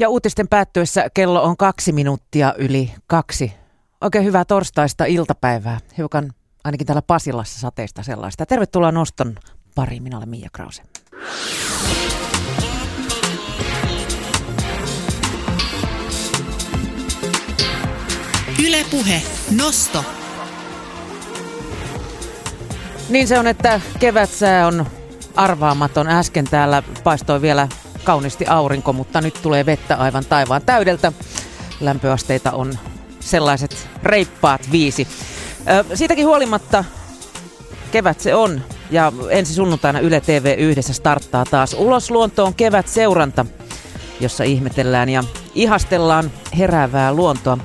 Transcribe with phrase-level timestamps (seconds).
[0.00, 3.52] Ja uutisten päättyessä kello on kaksi minuuttia yli kaksi.
[4.00, 5.80] Oikein hyvää torstaista iltapäivää.
[5.98, 6.32] Hiukan
[6.64, 8.46] ainakin täällä Pasilassa sateista sellaista.
[8.46, 9.34] Tervetuloa Noston
[9.74, 10.02] pariin.
[10.02, 10.82] Minä olen Mia Krause.
[18.66, 19.22] Ylepuhe
[19.56, 20.04] Nosto.
[23.08, 24.86] Niin se on, että kevätsää on
[25.36, 26.08] arvaamaton.
[26.08, 27.68] Äsken täällä paistoi vielä
[28.04, 31.12] kauniisti aurinko, mutta nyt tulee vettä aivan taivaan täydeltä.
[31.80, 32.78] Lämpöasteita on
[33.20, 35.08] sellaiset reippaat viisi.
[35.94, 36.84] Siitäkin huolimatta
[37.90, 38.60] kevät se on
[38.90, 43.46] ja ensi sunnuntaina Yle TV yhdessä starttaa taas Ulos luontoon kevät seuranta,
[44.20, 45.24] jossa ihmetellään ja
[45.54, 47.58] ihastellaan heräävää luontoa.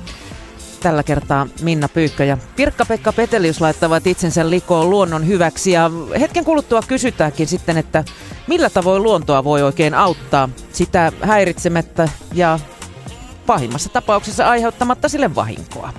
[0.86, 5.90] Tällä kertaa Minna Pyykkö ja Pirkka-Pekka Petelius laittavat itsensä likoon luonnon hyväksi ja
[6.20, 8.04] hetken kuluttua kysytäänkin sitten, että
[8.46, 12.58] millä tavoin luontoa voi oikein auttaa sitä häiritsemättä ja
[13.46, 15.92] pahimmassa tapauksessa aiheuttamatta sille vahinkoa.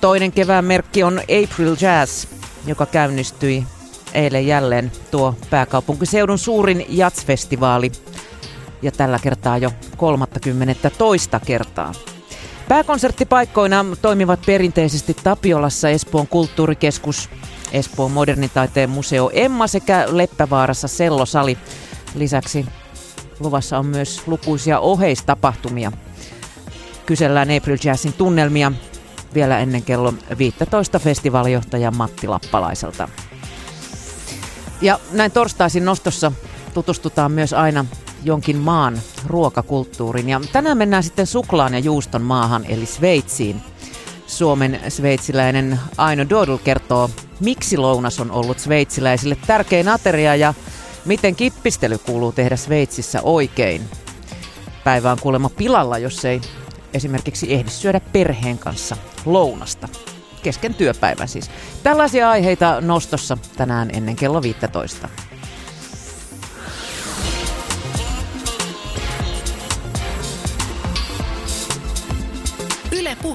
[0.00, 2.26] Toinen kevään merkki on April Jazz,
[2.66, 3.66] joka käynnistyi
[4.14, 7.92] eilen jälleen tuo pääkaupunkiseudun suurin jazzfestivaali
[8.82, 11.92] ja tällä kertaa jo 30 toista kertaa.
[12.68, 17.30] Pääkonserttipaikkoina toimivat perinteisesti Tapiolassa Espoon kulttuurikeskus,
[17.72, 21.58] Espoon modernitaiteen museo Emma sekä Leppävaarassa Sellosali.
[22.14, 22.66] Lisäksi
[23.40, 25.92] luvassa on myös lukuisia oheistapahtumia.
[27.06, 28.72] Kysellään April Jazzin tunnelmia
[29.34, 33.08] vielä ennen kello 15 festivaalijohtaja Matti Lappalaiselta.
[34.80, 36.32] Ja näin torstaisin nostossa
[36.74, 37.84] tutustutaan myös aina
[38.24, 40.28] jonkin maan ruokakulttuurin.
[40.28, 43.62] Ja tänään mennään sitten suklaan ja juuston maahan, eli Sveitsiin.
[44.26, 50.54] Suomen sveitsiläinen Aino Dodl kertoo, miksi lounas on ollut sveitsiläisille tärkein ateria ja
[51.04, 53.82] miten kippistely kuuluu tehdä Sveitsissä oikein.
[54.84, 56.40] Päivä on kuulemma pilalla, jos ei
[56.94, 59.88] esimerkiksi ehdi syödä perheen kanssa lounasta.
[60.42, 61.50] Kesken työpäivän siis.
[61.82, 65.08] Tällaisia aiheita nostossa tänään ennen kello 15.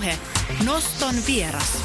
[0.07, 0.17] Puhe.
[0.65, 1.83] Noston vieras.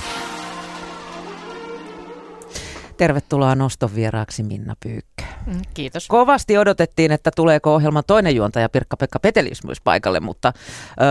[2.97, 5.23] Tervetuloa Noston vieraaksi Minna Pyykkö.
[5.47, 6.09] Mm, kiitos.
[6.09, 10.53] Kovasti odotettiin, että tuleeko ohjelman toinen juontaja Pirkka-Pekka Petelius myös paikalle, mutta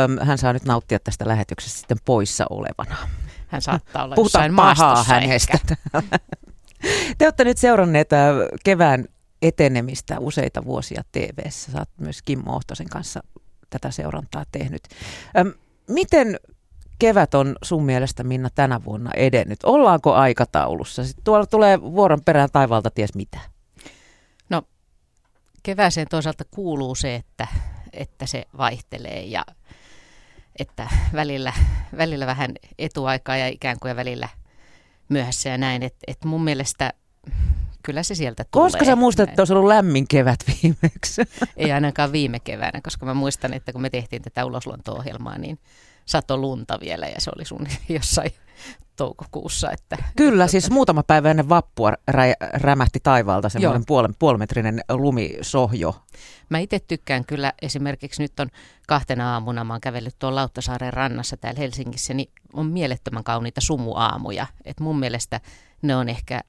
[0.04, 2.98] äm, hän saa nyt nauttia tästä lähetyksestä sitten poissa olevana.
[3.48, 5.60] Hän saattaa olla Puhutaan pahaa hänestä.
[7.18, 8.10] Te olette nyt seuranneet
[8.64, 9.06] kevään
[9.42, 11.72] etenemistä useita vuosia TV-ssä.
[11.72, 13.24] Sä oot myös Kimmo Ohtosen kanssa
[13.70, 14.82] tätä seurantaa tehnyt.
[15.38, 15.54] Öm,
[15.88, 16.40] miten
[17.02, 19.60] kevät on sun mielestä Minna tänä vuonna edennyt?
[19.64, 21.04] Ollaanko aikataulussa?
[21.04, 23.40] Sitten tuolla tulee vuoron perään taivaalta ties mitä.
[24.50, 24.62] No
[25.64, 27.48] kevääseen toisaalta kuuluu se, että,
[27.94, 29.46] että se vaihtelee ja
[30.60, 31.54] että välillä,
[31.98, 34.30] välillä vähän etuaikaa ja ikään kuin ja välillä
[35.10, 35.84] myöhässä ja näin.
[35.84, 36.94] Että et mun mielestä
[37.84, 38.66] kyllä se sieltä tulee.
[38.66, 41.22] Koska sä muistat, että olisi ollut lämmin kevät viimeksi?
[41.58, 45.60] Ei ainakaan viime keväänä, koska mä muistan, että kun me tehtiin tätä ulosluonto-ohjelmaa, niin
[46.06, 48.32] sato lunta vielä ja se oli sun jossain
[48.96, 49.72] toukokuussa.
[49.72, 52.24] Että, Kyllä, että, siis muutama päivä ennen vappua rä,
[52.54, 55.96] rämähti taivaalta semmoinen puolen, puolimetrinen lumisohjo.
[56.50, 58.48] Mä itse tykkään kyllä, esimerkiksi nyt on
[58.88, 64.48] kahtena aamuna, mä oon kävellyt tuolla Lauttasaaren rannassa täällä Helsingissä, niin on mielettömän kauniita sumuaamuja.
[64.66, 65.42] Et mun mielestä
[65.82, 66.42] ne on ehkä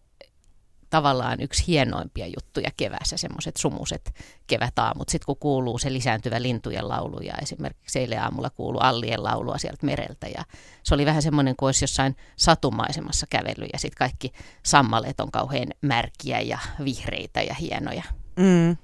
[0.93, 4.15] tavallaan yksi hienoimpia juttuja keväässä, semmoiset sumuset
[4.47, 5.09] kevätaamut.
[5.09, 9.87] Sitten kun kuuluu se lisääntyvä lintujen laulu ja esimerkiksi eilen aamulla kuuluu allien laulua sieltä
[9.87, 10.27] mereltä.
[10.27, 10.45] Ja
[10.83, 14.33] se oli vähän semmoinen kuin olisi jossain satumaisemassa kävely ja sitten kaikki
[14.63, 18.03] sammaleet on kauhean märkiä ja vihreitä ja hienoja.
[18.37, 18.77] Mm.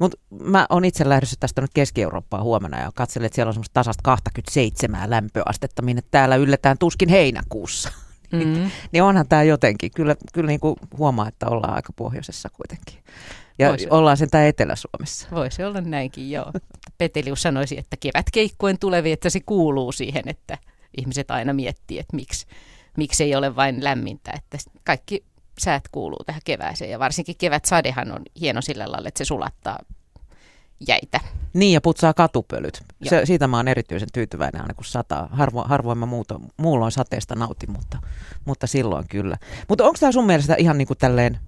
[0.00, 3.74] Mutta mä oon itse lähdössä tästä nyt Keski-Eurooppaan huomenna ja katselin, että siellä on semmoista
[3.74, 8.05] tasasta 27 lämpöastetta, minne täällä ylletään tuskin heinäkuussa.
[8.32, 8.70] Mm.
[8.92, 13.04] niin onhan tämä jotenkin, kyllä, kyllä niin kuin huomaa, että ollaan aika pohjoisessa kuitenkin.
[13.58, 15.28] Ja Voisi ollaan sen Etelä-Suomessa.
[15.32, 16.52] Voisi olla näinkin, joo.
[16.98, 20.58] Petelius sanoisi, että kevätkeikkuen tulevi, että se kuuluu siihen, että
[20.96, 22.46] ihmiset aina miettii, että miksi,
[22.96, 24.32] miksi ei ole vain lämmintä.
[24.34, 25.24] Että kaikki
[25.58, 29.78] säät kuuluu tähän kevääseen ja varsinkin kevät sadehan on hieno sillä lailla, että se sulattaa
[30.88, 31.20] jäitä.
[31.52, 32.82] Niin, ja putsaa katupölyt.
[33.02, 35.28] Se, siitä mä oon erityisen tyytyväinen aina kun sataa.
[35.32, 37.98] Harvo, harvoin mä muuto, muulloin sateesta nautin, mutta,
[38.44, 39.36] mutta silloin kyllä.
[39.68, 41.38] Mutta onko tämä sun mielestä ihan niin kuin tälleen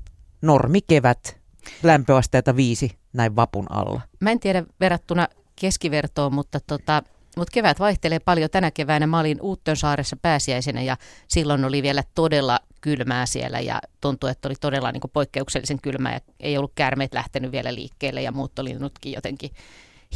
[0.43, 1.39] normikevät,
[1.83, 4.01] lämpöasteita viisi näin vapun alla?
[4.21, 7.03] Mä en tiedä verrattuna keskivertoon, mutta tota,
[7.39, 8.51] mutta kevät vaihtelee paljon.
[8.51, 10.97] Tänä keväänä mä olin Uuttönsaaressa pääsiäisenä ja
[11.29, 16.21] silloin oli vielä todella kylmää siellä ja tuntui, että oli todella niin poikkeuksellisen kylmää ja
[16.41, 19.51] ei ollut käärmeet lähtenyt vielä liikkeelle ja muuttolinnutkin jotenkin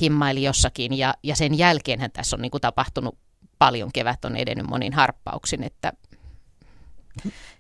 [0.01, 0.99] himmaili jossakin.
[0.99, 3.19] Ja, ja sen jälkeenhän tässä on niin kuin tapahtunut
[3.59, 5.93] paljon, kevät on edennyt monin harppauksin, että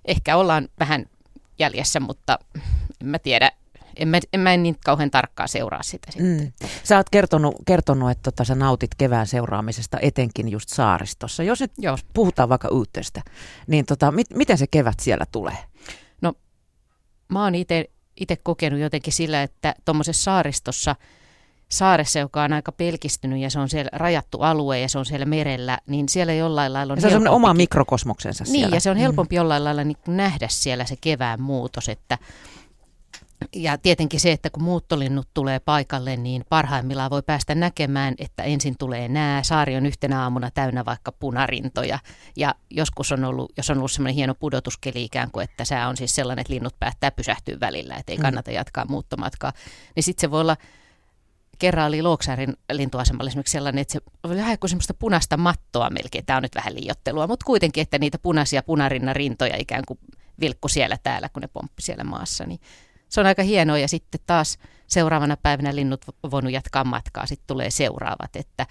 [0.05, 1.06] ehkä ollaan vähän
[1.59, 2.38] jäljessä, mutta
[3.00, 3.50] en mä tiedä,
[3.96, 6.40] en mä, en mä niin kauhean tarkkaan seuraa sitä sitten.
[6.40, 6.68] Mm.
[6.84, 11.42] Sä oot kertonut, kertonut että tota, sä nautit kevään seuraamisesta etenkin just saaristossa.
[11.42, 11.98] Jos nyt Joo.
[12.14, 13.22] puhutaan vaikka Uuttestä,
[13.66, 15.56] niin tota, mit, miten se kevät siellä tulee?
[16.20, 16.32] No
[17.28, 20.96] mä oon itse kokenut jotenkin sillä, että tuommoisessa saaristossa–
[21.72, 25.26] saaressa, joka on aika pelkistynyt ja se on siellä rajattu alue ja se on siellä
[25.26, 28.76] merellä, niin siellä jollain lailla on ja Se on oma mikrokosmoksensa Niin, siellä.
[28.76, 29.36] ja se on helpompi mm.
[29.36, 32.18] jollain lailla niin nähdä siellä se kevään muutos, että
[33.56, 38.74] ja tietenkin se, että kun muuttolinnut tulee paikalle, niin parhaimmillaan voi päästä näkemään, että ensin
[38.78, 39.42] tulee nää.
[39.42, 41.98] Saari on yhtenä aamuna täynnä vaikka punarintoja.
[42.36, 45.96] Ja joskus on ollut, jos on ollut semmoinen hieno pudotuskeli ikään kuin, että sää on
[45.96, 48.22] siis sellainen, että linnut päättää pysähtyä välillä, että ei mm.
[48.22, 49.52] kannata jatkaa muuttomatkaa.
[49.96, 50.56] Niin sitten se voi olla
[51.58, 56.26] kerran oli Luoksäärin lintuasemalla esimerkiksi sellainen, että se oli vähän kuin semmoista punaista mattoa melkein.
[56.26, 59.98] Tämä on nyt vähän liiottelua, mutta kuitenkin, että niitä punaisia punarinnan rintoja ikään kuin
[60.40, 62.46] vilkku siellä täällä, kun ne pomppi siellä maassa.
[62.46, 62.60] Niin
[63.12, 67.70] se on aika hienoa ja sitten taas seuraavana päivänä linnut voinut jatkaa matkaa, sitten tulee
[67.70, 68.67] seuraavat, että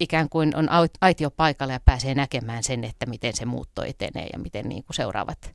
[0.00, 0.68] ikään kuin on
[1.00, 4.96] aitio paikalla ja pääsee näkemään sen, että miten se muutto etenee ja miten niin kuin
[4.96, 5.54] seuraavat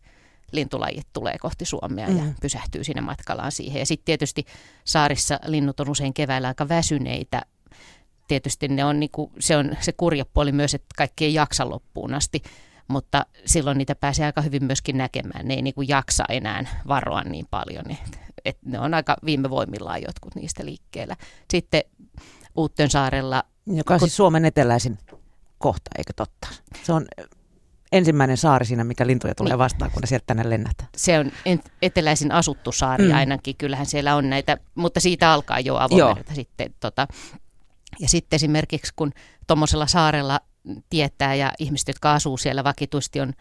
[0.51, 2.17] lintulajit tulee kohti Suomea mm.
[2.17, 3.79] ja pysähtyy sinne matkallaan siihen.
[3.79, 4.45] Ja sitten tietysti
[4.85, 7.41] saarissa linnut on usein keväällä aika väsyneitä.
[8.27, 12.13] Tietysti ne on, niinku, se on se kurja puoli myös, että kaikki ei jaksa loppuun
[12.13, 12.43] asti,
[12.87, 15.47] mutta silloin niitä pääsee aika hyvin myöskin näkemään.
[15.47, 17.91] Ne ei niinku jaksa enää varoa niin paljon.
[17.91, 21.15] Et, et ne on aika viime voimillaan jotkut niistä liikkeellä.
[21.49, 21.83] Sitten
[22.87, 23.43] saarella.
[23.67, 24.97] Joka on siis Suomen eteläisin
[25.57, 26.47] kohta, eikö totta?
[26.83, 27.05] Se on
[27.91, 29.59] ensimmäinen saari siinä, mikä lintuja tulee niin.
[29.59, 30.89] vastaan, kun ne sieltä tänne lennätään.
[30.97, 31.31] Se on
[31.81, 33.15] eteläisin asuttu saari mm.
[33.15, 36.73] ainakin, kyllähän siellä on näitä, mutta siitä alkaa jo avomerta sitten.
[36.79, 37.07] Tota.
[37.99, 39.11] Ja sitten esimerkiksi kun
[39.47, 40.39] tuommoisella saarella
[40.89, 43.33] tietää ja ihmiset, jotka asuu siellä vakituisesti, on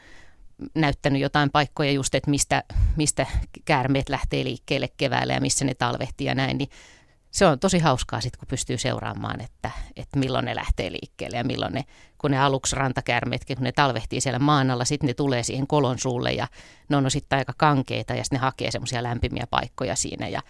[0.75, 2.63] näyttänyt jotain paikkoja just, että mistä,
[2.97, 3.27] mistä
[3.65, 6.69] käärmeet lähtee liikkeelle keväällä ja missä ne talvehtii ja näin, niin
[7.31, 11.45] se on tosi hauskaa sitten, kun pystyy seuraamaan, että, että milloin ne lähtee liikkeelle ja
[11.45, 11.85] milloin ne,
[12.19, 15.99] kun ne aluksi rantakärmetkin, kun ne talvehtii siellä maan alla, sitten ne tulee siihen kolon
[15.99, 16.49] suulle ja
[16.89, 20.41] ne on sitten aika kankeita ja sitten ne hakee semmoisia lämpimiä paikkoja siinä ja,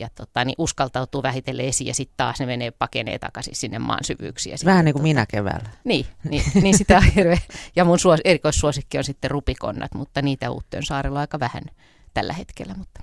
[0.00, 4.04] ja tota, niin uskaltautuu vähitellen esiin ja sitten taas ne menee pakenee takaisin sinne maan
[4.04, 4.58] syvyyksiin.
[4.64, 5.68] Vähän niin kuin tota, minä keväällä.
[5.84, 7.38] Niin, niin, niin sitä on hirveä.
[7.76, 11.62] Ja mun suos, erikoissuosikki on sitten rupikonnat, mutta niitä Uuttöön saarella aika vähän
[12.14, 12.74] tällä hetkellä.
[12.74, 13.00] Mutta.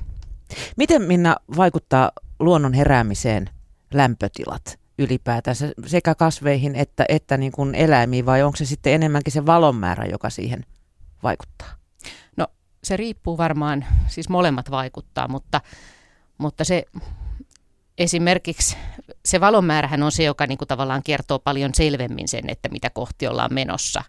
[0.78, 3.50] Miten Minna vaikuttaa luonnon heräämiseen
[3.94, 5.56] lämpötilat ylipäätään
[5.86, 10.06] sekä kasveihin että, että niin kuin eläimiin vai onko se sitten enemmänkin se valon määrä,
[10.06, 10.66] joka siihen
[11.24, 11.70] vaikuttaa?
[12.38, 12.48] No
[12.84, 15.62] se riippuu varmaan, siis molemmat vaikuttaa, mutta,
[16.42, 16.86] mutta se
[17.98, 18.78] esimerkiksi
[19.26, 23.28] se valonmäärähän on se, joka niin kuin tavallaan kertoo paljon selvemmin sen, että mitä kohti
[23.28, 24.04] ollaan menossa.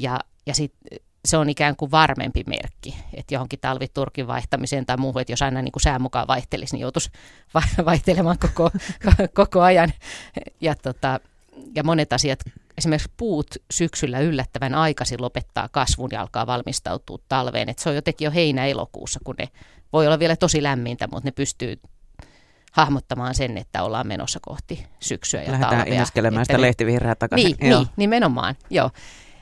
[0.00, 5.20] Ja, ja sitten se on ikään kuin varmempi merkki, että johonkin talviturkin vaihtamiseen tai muuhun,
[5.20, 7.10] että jos aina niin kuin sään mukaan vaihtelisi, niin joutuisi
[7.84, 8.70] vaihtelemaan koko,
[9.34, 9.92] koko ajan.
[10.60, 11.20] Ja, tota,
[11.74, 12.40] ja monet asiat,
[12.78, 17.68] esimerkiksi puut syksyllä yllättävän aikaisin lopettaa kasvun ja alkaa valmistautua talveen.
[17.68, 19.48] että se on jotenkin jo heinä-elokuussa, kun ne
[19.92, 21.80] voi olla vielä tosi lämmintä, mutta ne pystyy
[22.72, 25.94] hahmottamaan sen, että ollaan menossa kohti syksyä ja Lähdetään talvea.
[26.22, 27.56] Lähdetään sitä lehtivihreää takaisin.
[27.60, 28.90] Niin, niin, nimenomaan, joo.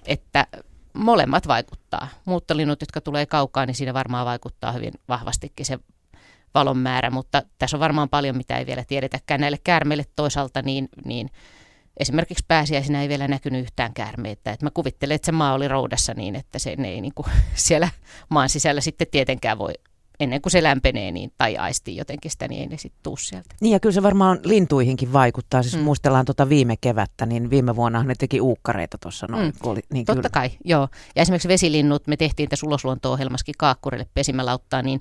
[0.07, 0.47] Että
[0.93, 2.09] molemmat vaikuttaa.
[2.25, 5.79] Muuttolinnut, jotka tulee kaukaa, niin siinä varmaan vaikuttaa hyvin vahvastikin se
[6.55, 10.89] valon määrä, mutta tässä on varmaan paljon, mitä ei vielä tiedetäkään näille käärmeille toisaalta, niin,
[11.05, 11.31] niin
[11.97, 14.53] esimerkiksi pääsiäisenä ei vielä näkynyt yhtään käärmeitä.
[14.53, 17.89] Et mä kuvittelen, että se maa oli roudassa niin, että se ei niin kuin siellä
[18.29, 19.73] maan sisällä sitten tietenkään voi
[20.21, 23.55] ennen kuin se lämpenee niin, tai aistii jotenkin sitä, niin ei ne sitten tuu sieltä.
[23.61, 25.63] Niin ja kyllä se varmaan lintuihinkin vaikuttaa.
[25.63, 25.83] Siis mm.
[25.83, 29.27] muistellaan tuota viime kevättä, niin viime vuonna ne teki uukkareita tuossa.
[29.31, 29.53] No, mm.
[29.63, 30.31] oli, niin Totta kyllä.
[30.33, 30.89] kai, joo.
[31.17, 35.01] Ja esimerkiksi vesilinnut, me tehtiin tässä ulosluonto-ohjelmassakin kaakkurille pesimälauttaa, niin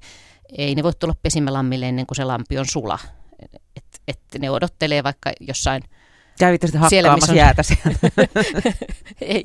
[0.58, 3.00] ei ne voi tulla pesimälammille ennen kuin se lampi on sula.
[3.76, 5.84] Että et ne odottelee vaikka jossain
[6.42, 7.62] Kävitte sitten hakkaamassa siellä, jäätä
[9.22, 9.44] ei,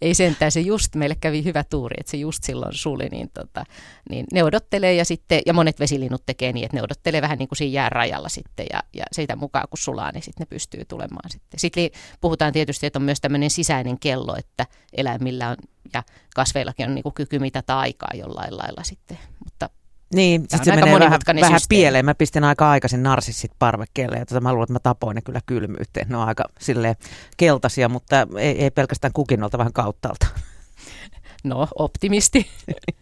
[0.00, 3.64] ei sentään, se just meille kävi hyvä tuuri, että se just silloin suli, niin, tota,
[4.10, 7.48] niin ne odottelee ja sitten, ja monet vesilinnut tekee niin, että ne odottelee vähän niin
[7.48, 11.30] kuin siinä jäärajalla sitten ja, ja siitä mukaan kun sulaa, niin sitten ne pystyy tulemaan
[11.30, 11.60] sitten.
[11.60, 15.56] Sitten puhutaan tietysti, että on myös tämmöinen sisäinen kello, että eläimillä on
[15.94, 16.02] ja
[16.34, 19.70] kasveillakin on niin kuin kyky mitata aikaa jollain lailla sitten, mutta
[20.14, 22.04] niin, sitten se menee vähän, vähän pieleen.
[22.04, 25.40] Mä pistin aika aikaisin narsissit parvekkeelle ja tota, mä luulen, että mä tapoin ne kyllä
[25.46, 26.08] kylmyyteen.
[26.08, 26.96] Ne on aika silleen
[27.36, 30.26] keltaisia, mutta ei, ei pelkästään kukinnolta, vähän kauttaalta.
[31.44, 32.46] No, optimisti.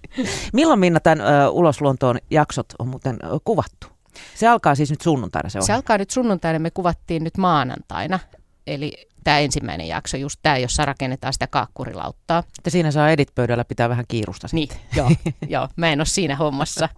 [0.52, 3.86] Milloin Minna tämän ö, ulosluontoon jaksot on muuten ö, kuvattu?
[4.34, 5.76] Se alkaa siis nyt sunnuntaina se Se ohjelma.
[5.76, 8.18] alkaa nyt sunnuntaina, me kuvattiin nyt maanantaina.
[8.66, 12.42] Eli tämä ensimmäinen jakso, just tämä, jossa rakennetaan sitä kaakkurilauttaa.
[12.58, 14.88] Että siinä saa edit-pöydällä pitää vähän kiirusta Niin, sitten.
[14.96, 15.10] joo,
[15.48, 16.88] joo, mä en ole siinä hommassa,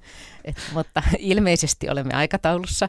[0.44, 2.88] Et, mutta ilmeisesti olemme aikataulussa.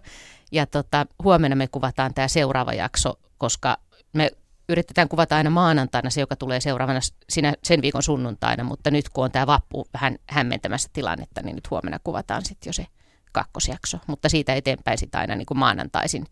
[0.51, 3.77] Ja tota, huomenna me kuvataan tämä seuraava jakso, koska
[4.13, 4.31] me
[4.69, 9.23] yritetään kuvata aina maanantaina se, joka tulee seuraavana sinä, sen viikon sunnuntaina, mutta nyt kun
[9.23, 12.87] on tämä vappu vähän hämmentämässä tilannetta, niin nyt huomenna kuvataan sitten jo se
[13.31, 13.97] kakkosjakso.
[14.07, 16.25] Mutta siitä eteenpäin sitten aina niin kuin maanantaisin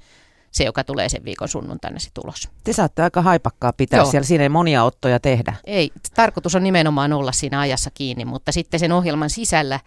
[0.51, 2.49] se, joka tulee sen viikon sunnuntaina se tulos.
[2.63, 4.11] Te saatte aika haipakkaa pitää Joo.
[4.11, 4.25] siellä.
[4.25, 5.53] Siinä ei monia ottoja tehdä.
[5.63, 9.79] Ei, tarkoitus on nimenomaan olla siinä ajassa kiinni, mutta sitten sen ohjelman sisällä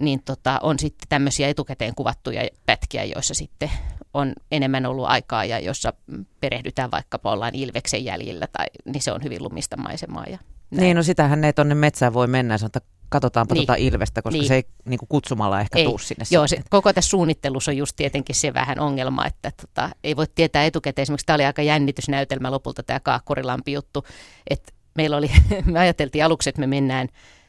[0.00, 3.70] niin tota, on sitten tämmöisiä etukäteen kuvattuja pätkiä, joissa sitten
[4.14, 5.92] on enemmän ollut aikaa ja jossa
[6.40, 10.24] perehdytään vaikkapa ollaan Ilveksen jäljillä tai niin se on hyvin lumista maisemaa.
[10.24, 10.38] Ja
[10.70, 10.80] näin.
[10.82, 13.66] Niin, no sitähän ei tonne metsään voi mennä ja sanoa, että katsotaanpa Niin.
[13.66, 14.48] tuota Ilvestä, koska Niin.
[14.48, 15.84] se ei niin kuin kutsumalla ehkä Ei.
[15.84, 16.24] tuu sinne.
[16.30, 20.26] Joo, se, koko tässä suunnittelussa on just tietenkin se vähän ongelma, että tota, ei voi
[20.34, 21.02] tietää etukäteen.
[21.02, 24.04] Esimerkiksi tämä oli aika jännitysnäytelmä lopulta tämä Kaakkurilampi juttu,
[24.50, 25.30] että meillä oli,
[25.64, 27.08] me ajateltiin aluksi, että me mennään,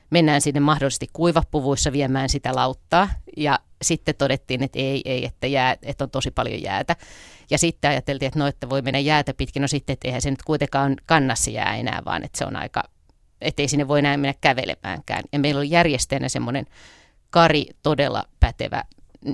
[0.09, 5.75] mennään sinne mahdollisesti kuivapuvuissa viemään sitä lauttaa ja sitten todettiin, että ei, ei, että, jää,
[5.83, 6.95] että on tosi paljon jäätä.
[7.49, 10.29] Ja sitten ajateltiin, että no, että voi mennä jäätä pitkin, no sitten, että eihän se
[10.29, 12.83] nyt kuitenkaan kannassa jää enää, vaan että se on aika,
[13.41, 15.23] ettei sinne voi enää mennä kävelemäänkään.
[15.31, 16.65] Ja meillä oli järjestäjänä semmoinen
[17.29, 18.83] Kari todella pätevä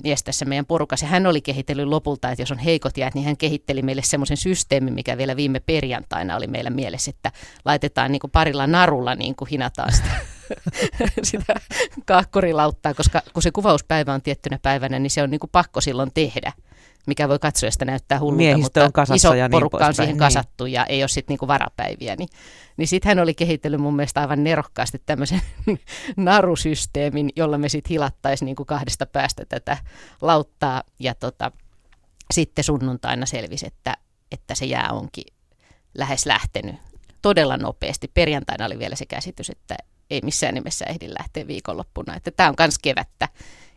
[0.04, 1.06] mies tässä meidän porukassa.
[1.06, 4.94] Hän oli kehitellyt lopulta, että jos on heikot jäät, niin hän kehitteli meille semmoisen systeemin,
[4.94, 7.32] mikä vielä viime perjantaina oli meillä mielessä, että
[7.66, 10.10] laitetaan niin kuin parilla narulla niin kuin hinataan sitä,
[11.24, 11.56] sitä
[12.06, 16.12] kaakkurilauttaa, koska kun se kuvauspäivä on tiettynä päivänä, niin se on niin kuin pakko silloin
[16.14, 16.54] tehdä
[17.08, 20.14] mikä voi katsojasta näyttää hullulta, Miehistö mutta on iso ja niin porukka on poispäin, siihen
[20.14, 20.20] niin.
[20.20, 22.16] kasattu ja ei ole sitten niinku varapäiviä.
[22.16, 22.30] Niin,
[22.78, 25.42] niin sitten hän oli kehitellyt mun mielestä aivan nerokkaasti tämmöisen
[26.18, 29.78] narusysteemin, jolla me sitten hilattaisiin niinku kahdesta päästä tätä
[30.22, 30.84] lauttaa.
[31.00, 31.52] Ja tota,
[32.34, 33.98] sitten sunnuntaina selvisi, että,
[34.32, 35.34] että se jää onkin
[35.98, 36.76] lähes lähtenyt
[37.22, 38.12] todella nopeasti.
[38.14, 39.76] Perjantaina oli vielä se käsitys, että
[40.10, 42.16] ei missään nimessä ehdi lähteä viikonloppuna.
[42.16, 43.30] Että tämä on myös kevättä.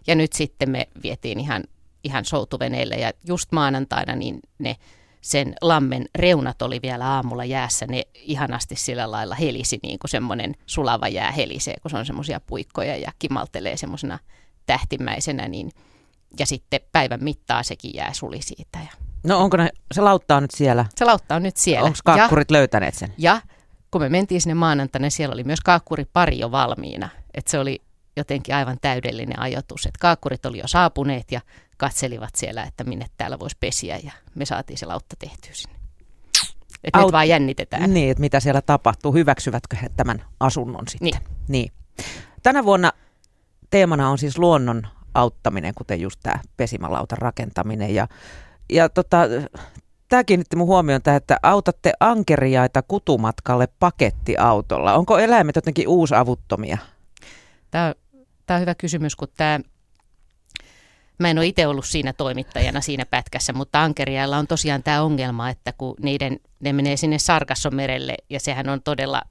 [0.07, 1.65] Ja nyt sitten me vietiin ihan,
[2.05, 4.77] ihan soutuveneille ja just maanantaina niin ne
[5.21, 10.55] sen lammen reunat oli vielä aamulla jäässä, ne ihanasti sillä lailla helisi niin kuin semmoinen
[10.67, 14.19] sulava jää helisee, kun se on semmoisia puikkoja ja kimaltelee semmoisena
[14.67, 15.71] tähtimäisenä, niin
[16.39, 18.79] ja sitten päivän mittaa sekin jää suli siitä.
[18.79, 20.85] Ja No onko ne, se lautta on nyt siellä?
[20.95, 21.87] se lautta on nyt siellä.
[21.87, 23.15] Onko kaakkurit löytäneet sen?
[23.19, 23.41] Ja, ja
[23.91, 27.09] kun me mentiin sinne maanantaina, niin siellä oli myös kaakkuripari jo valmiina.
[27.35, 27.83] Että se oli
[28.17, 31.41] jotenkin aivan täydellinen ajoitus, että kaakkurit oli jo saapuneet ja
[31.81, 35.81] katselivat siellä, että minne täällä voisi pesiä ja me saatiin se lautta tehtyä sinne.
[36.85, 37.95] Että Aut- nyt vaan jännitetään.
[37.95, 39.13] Niin, että mitä siellä tapahtuu.
[39.13, 41.21] Hyväksyvätkö he tämän asunnon sitten?
[41.23, 41.23] Niin.
[41.49, 41.73] niin.
[42.43, 42.93] Tänä vuonna
[43.71, 44.83] teemana on siis luonnon
[45.15, 47.95] auttaminen, kuten just tämä pesimälautan rakentaminen.
[47.95, 48.09] Ja,
[48.73, 49.19] ja tota,
[50.09, 54.95] tämä kiinnitti mun huomioon tähän, että autatte ankeriaita kutumatkalle pakettiautolla.
[54.95, 56.79] Onko eläimet jotenkin uusavuttomia?
[57.71, 57.95] Tämä,
[58.47, 59.61] tämä on hyvä kysymys, kun tämä,
[61.21, 65.51] mä en ole itse ollut siinä toimittajana siinä pätkässä, mutta ankeriailla on tosiaan tämä ongelma,
[65.51, 69.23] että kun niiden, ne menee sinne Sarkassomerelle ja sehän on todella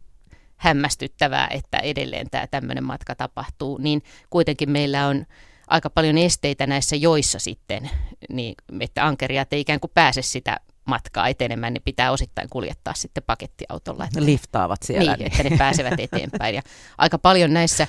[0.58, 5.26] hämmästyttävää, että edelleen tämä tämmöinen matka tapahtuu, niin kuitenkin meillä on
[5.68, 7.90] aika paljon esteitä näissä joissa sitten,
[8.30, 13.24] niin, että ankeriat ei ikään kuin pääse sitä matkaa etenemään, ne pitää osittain kuljettaa sitten
[13.24, 14.06] pakettiautolla.
[14.06, 15.16] Että Liftaavat siellä.
[15.16, 16.56] niin, että ne pääsevät eteenpäin.
[16.56, 16.62] Ja
[16.98, 17.88] aika paljon näissä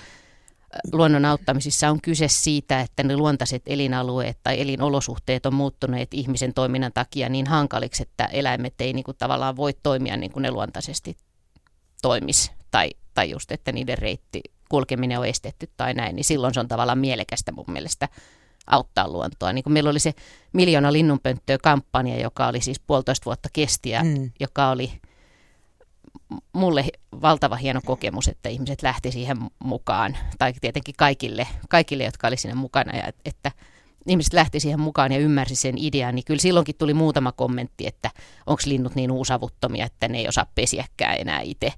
[0.93, 6.93] luonnon auttamisissa on kyse siitä, että ne luontaiset elinalueet tai elinolosuhteet on muuttuneet ihmisen toiminnan
[6.95, 11.17] takia niin hankaliksi, että eläimet ei niin kuin tavallaan voi toimia niin kuin ne luontaisesti
[12.03, 12.53] toimis.
[12.71, 16.69] Tai, tai just, että niiden reitti kulkeminen on estetty tai näin, niin silloin se on
[16.69, 18.09] tavallaan mielekästä mun mielestä
[18.67, 19.53] auttaa luontoa.
[19.53, 20.15] Niin kuin meillä oli se
[20.53, 24.09] miljoona linnunpönttöä kampanja, joka oli siis puolitoista vuotta kestiä, Mm.
[24.09, 24.31] mm.
[24.41, 24.93] joka oli
[26.53, 26.85] mulle
[27.23, 32.55] valtava hieno kokemus, että ihmiset lähti siihen mukaan, tai tietenkin kaikille, kaikille jotka oli siinä
[32.55, 33.53] mukana, ja että
[34.07, 38.11] ihmiset lähti siihen mukaan ja ymmärsi sen idean, niin kyllä silloinkin tuli muutama kommentti, että
[38.47, 41.73] onko linnut niin uusavuttomia, että ne ei osaa pesiäkään enää itse.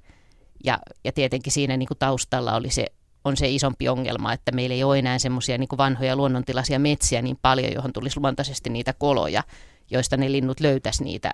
[0.63, 2.85] Ja, ja tietenkin siinä niin kuin taustalla oli se,
[3.25, 7.37] on se isompi ongelma, että meillä ei ole enää semmoisia niin vanhoja luonnontilaisia metsiä niin
[7.41, 9.43] paljon, johon tulisi luontaisesti niitä koloja,
[9.91, 11.31] joista ne linnut löytäisi niitä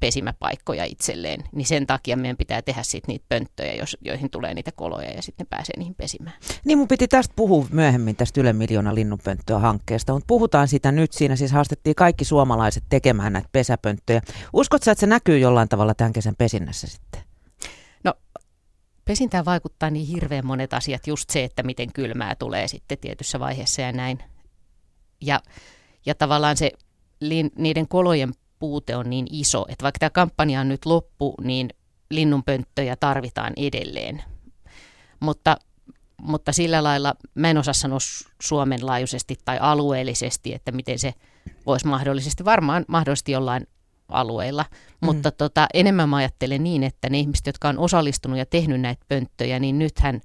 [0.00, 4.72] pesimäpaikkoja itselleen, niin sen takia meidän pitää tehdä sitten niitä pönttöjä, jos, joihin tulee niitä
[4.72, 6.36] koloja ja sitten ne pääsee niihin pesimään.
[6.64, 11.12] Niin mun piti tästä puhua myöhemmin tästä Yle Miljoona linnunpönttöä hankkeesta, mutta puhutaan sitä nyt.
[11.12, 14.22] Siinä siis haastettiin kaikki suomalaiset tekemään näitä pesäpönttöjä.
[14.52, 17.22] Uskotko sä, että se näkyy jollain tavalla tämän kesän pesinnässä sitten?
[18.04, 18.14] No
[19.04, 23.82] pesintään vaikuttaa niin hirveän monet asiat, just se, että miten kylmää tulee sitten tietyssä vaiheessa
[23.82, 24.18] ja näin.
[25.20, 25.40] Ja
[26.06, 26.70] Ja tavallaan se
[27.58, 31.68] niiden kolojen puute on niin iso, että vaikka tämä kampanja on nyt loppu, niin
[32.10, 34.22] linnunpönttöjä tarvitaan edelleen.
[35.20, 35.56] Mutta,
[36.22, 37.98] mutta sillä lailla mä en osaa sanoa
[38.42, 41.14] Suomen laajuisesti tai alueellisesti, että miten se
[41.66, 43.66] voisi mahdollisesti, varmaan mahdollisesti jollain
[44.08, 45.06] alueilla, mm.
[45.06, 49.04] mutta tota, enemmän mä ajattelen niin, että ne ihmiset, jotka on osallistunut ja tehnyt näitä
[49.08, 50.20] pönttöjä, niin nythän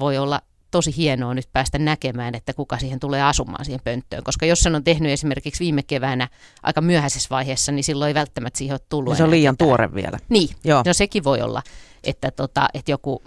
[0.00, 4.24] voi olla tosi hienoa nyt päästä näkemään, että kuka siihen tulee asumaan siihen pönttöön.
[4.24, 6.28] Koska jos sen on tehnyt esimerkiksi viime keväänä
[6.62, 9.12] aika myöhäisessä vaiheessa, niin silloin ei välttämättä siihen ole tullut.
[9.12, 9.68] Ja se on liian ketään.
[9.68, 10.18] tuore vielä.
[10.28, 10.82] Niin, Joo.
[10.86, 11.62] no sekin voi olla,
[12.04, 13.22] että, tota, että joku,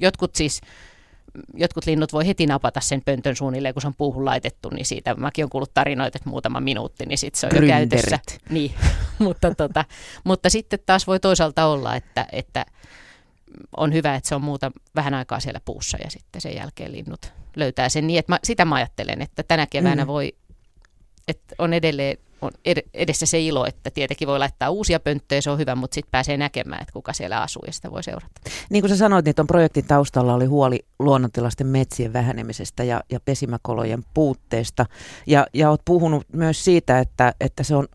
[0.00, 0.60] jotkut siis
[1.54, 5.14] jotkut linnut voi heti napata sen pöntön suunnilleen, kun se on puuhun laitettu, niin siitä
[5.14, 7.62] mäkin olen kuullut tarinoita, että muutama minuutti, niin sitten se on Gründerit.
[7.62, 8.18] jo käytössä.
[8.50, 8.74] Niin,
[9.18, 9.84] mutta, tota,
[10.24, 12.66] mutta sitten taas voi toisaalta olla, että, että
[13.76, 17.32] on hyvä, että se on muuta vähän aikaa siellä puussa ja sitten sen jälkeen linnut
[17.56, 20.08] löytää sen niin, että mä, sitä mä ajattelen, että tänä keväänä mm.
[20.08, 20.32] voi,
[21.28, 22.50] että on edelleen on
[22.94, 26.36] edessä se ilo, että tietenkin voi laittaa uusia pönttöjä, se on hyvä, mutta sitten pääsee
[26.36, 28.40] näkemään, että kuka siellä asuu ja sitä voi seurata.
[28.70, 33.20] Niin kuin sä sanoit, niin tuon projektin taustalla oli huoli luonnontilaisten metsien vähenemisestä ja, ja
[33.20, 34.86] pesimäkolojen puutteesta.
[35.26, 37.88] Ja, ja oot puhunut myös siitä, että, että se on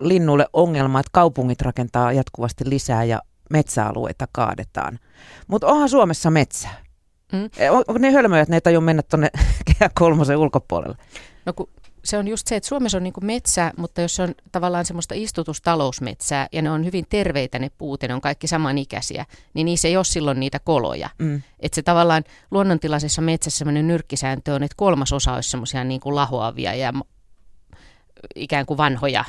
[0.00, 4.98] linnulle ongelma, että kaupungit rakentaa jatkuvasti lisää ja metsäalueita kaadetaan.
[5.46, 6.86] Mutta onhan Suomessa metsää.
[7.32, 7.50] Mm.
[7.56, 9.30] E, on, ne hölmöjä, että ne ei tajua mennä tuonne
[9.78, 10.96] kehä kolmosen ulkopuolelle?
[11.46, 11.68] No kun
[12.04, 15.14] se on just se, että Suomessa on niin metsä, mutta jos se on tavallaan semmoista
[15.14, 19.88] istutustalousmetsää ja ne on hyvin terveitä ne puut ja ne on kaikki samanikäisiä, niin niissä
[19.88, 21.10] ei ole silloin niitä koloja.
[21.18, 21.42] Mm.
[21.60, 26.74] Että se tavallaan luonnontilaisessa metsässä semmoinen nyrkkisääntö on, että kolmas osa olisi semmoisia niin lahoavia
[26.74, 26.92] ja
[28.34, 29.24] ikään kuin vanhoja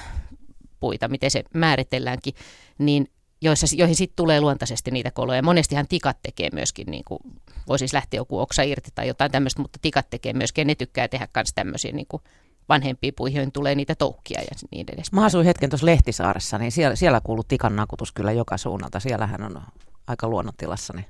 [0.79, 2.33] puita, miten se määritelläänkin,
[2.77, 3.07] niin
[3.41, 5.41] joissa, joihin sitten tulee luontaisesti niitä koloja.
[5.41, 7.20] Monestihan tikat tekee myöskin, niin kuin,
[7.67, 10.75] voi siis lähteä joku oksa irti tai jotain tämmöistä, mutta tikat tekee myöskin, ja ne
[10.75, 12.24] tykkää tehdä myös tämmöisiä niin kuin
[12.70, 15.12] vanhempiin puihin tulee niitä toukkia ja niin edes.
[15.12, 19.00] Mä asuin hetken tuossa Lehtisaaressa, niin siellä, siellä kuuluu tikan nakutus kyllä joka suunnalta.
[19.00, 19.62] Siellähän on
[20.08, 21.05] aika luonnontilassa ne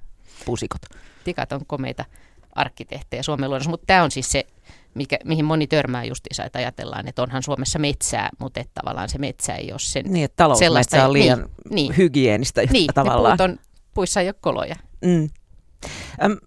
[0.46, 0.82] pusikot.
[1.24, 2.06] Tikat on komeita
[2.56, 4.48] arkkitehtejä Suomen luonnossa, mutta tämä on siis se,
[4.98, 9.18] mikä, mihin moni törmää justiinsa, että ajatellaan, että onhan Suomessa metsää, mutta että tavallaan se
[9.18, 13.42] metsä ei ole sen Niin, että talousmetsä on liian niin, niin, hygienistä niin, tavallaan.
[13.42, 13.58] On,
[13.94, 14.76] puissa ei ole koloja.
[15.06, 15.30] Mm.
[16.24, 16.38] Öm,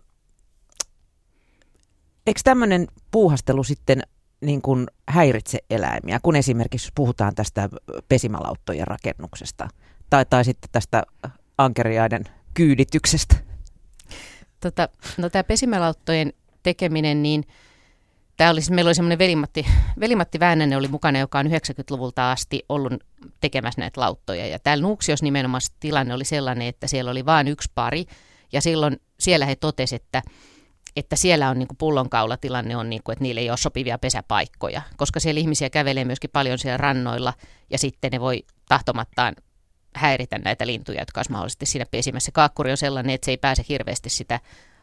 [2.27, 4.03] eikö tämmöinen puuhastelu sitten
[4.41, 7.69] niin kuin häiritse eläimiä, kun esimerkiksi puhutaan tästä
[8.09, 9.69] pesimälauttojen rakennuksesta
[10.11, 11.03] tai, tai sitten tästä
[11.59, 13.37] ankeriaiden kyydityksestä?
[14.61, 16.33] Tota, no tämä pesimälauttojen
[16.63, 17.45] tekeminen, niin
[18.41, 19.67] tämä oli, meillä oli semmoinen velimatti,
[20.01, 22.93] velimatti Väänänen oli mukana, joka on 90-luvulta asti ollut
[23.41, 24.47] tekemässä näitä lauttoja.
[24.47, 28.05] Ja täällä Nuuksiossa nimenomaan tilanne oli sellainen, että siellä oli vain yksi pari,
[28.53, 30.23] ja silloin siellä he totesivat, että
[30.97, 34.83] että siellä on niin kuin pullonkaulatilanne on, niin kuin, että niillä ei ole sopivia pesäpaikkoja,
[34.97, 37.33] koska siellä ihmisiä kävelee myöskin paljon siellä rannoilla
[37.71, 39.35] ja sitten ne voi tahtomattaan
[39.95, 42.33] häiritä näitä lintuja, jotka olisi mahdollisesti siinä pesimässä.
[42.33, 44.41] Kaakkuri on sellainen, että se ei pääse hirveästi sitä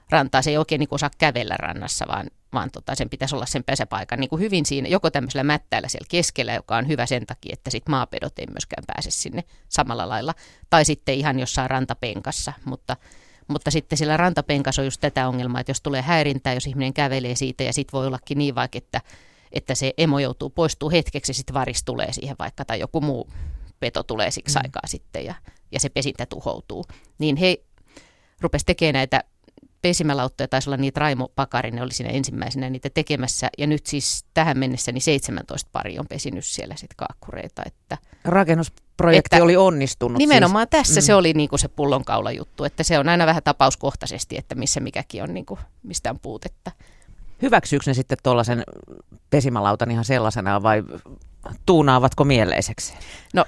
[0.10, 3.63] rantaa, se ei oikein niin osaa kävellä rannassa, vaan, vaan tota, sen pitäisi olla sen
[3.63, 7.53] pesäpaikan niin kuin hyvin siinä, joko tämmöisellä mättäillä siellä keskellä, joka on hyvä sen takia,
[7.53, 10.33] että sit maapedot ei myöskään pääse sinne samalla lailla,
[10.69, 12.97] tai sitten ihan jossain rantapenkassa, mutta
[13.47, 17.36] mutta sitten sillä rantapenkassa on just tätä ongelmaa, että jos tulee häirintää, jos ihminen kävelee
[17.36, 19.01] siitä ja sitten voi ollakin niin vaikka, että,
[19.51, 23.29] että se emo joutuu poistuu hetkeksi ja sitten varis tulee siihen vaikka tai joku muu
[23.79, 24.62] peto tulee siksi mm.
[24.63, 25.36] aikaa sitten ja,
[25.71, 26.86] ja se pesintä tuhoutuu.
[27.17, 27.57] Niin he
[28.41, 29.23] rupes tekemään näitä
[29.82, 31.32] pesimälauttoja, taisi olla niitä Raimo
[31.72, 33.50] ne oli siinä ensimmäisenä niitä tekemässä.
[33.58, 37.62] Ja nyt siis tähän mennessä niin 17 pari on pesinyt siellä sitten kaakkureita.
[37.66, 40.18] Että, Rakennusprojekti että oli onnistunut.
[40.18, 40.82] Nimenomaan siis.
[40.82, 41.04] tässä mm.
[41.04, 45.24] se oli niinku se pullonkaula juttu, että se on aina vähän tapauskohtaisesti, että missä mikäkin
[45.24, 46.72] on, niinku, mistä on puutetta.
[47.42, 48.63] Hyväksyykö ne sitten tuollaisen
[49.30, 50.84] pesimälautan ihan sellaisenaan vai
[51.66, 52.94] tuunaavatko mieleiseksi?
[53.34, 53.46] No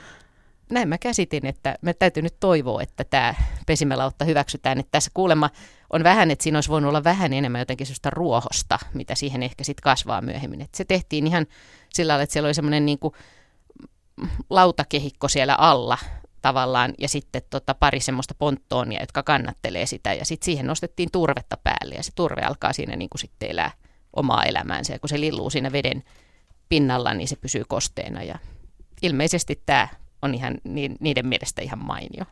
[0.72, 4.80] näin mä käsitin, että me täytyy nyt toivoa, että tämä pesimälautta hyväksytään.
[4.80, 5.50] Että tässä kuulemma
[5.90, 9.64] on vähän, että siinä olisi voinut olla vähän enemmän jotenkin sellaista ruohosta, mitä siihen ehkä
[9.64, 10.62] sitten kasvaa myöhemmin.
[10.62, 11.48] Että se tehtiin ihan
[11.94, 13.14] sillä lailla, että siellä oli semmoinen niin kuin
[14.50, 15.98] lautakehikko siellä alla
[16.42, 21.58] tavallaan ja sitten tota pari semmoista ponttoonia, jotka kannattelee sitä ja sitten siihen nostettiin turvetta
[21.64, 23.72] päälle ja se turve alkaa siinä niin kuin sitten elää
[24.14, 26.04] omaa elämäänsä ja kun se lilluu siinä veden
[26.70, 28.40] pinnalla, niin se pysyy kosteena ja
[29.02, 29.88] ilmeisesti tämä
[30.22, 30.58] on ihan
[31.00, 32.26] niiden mielestä ihan mainio.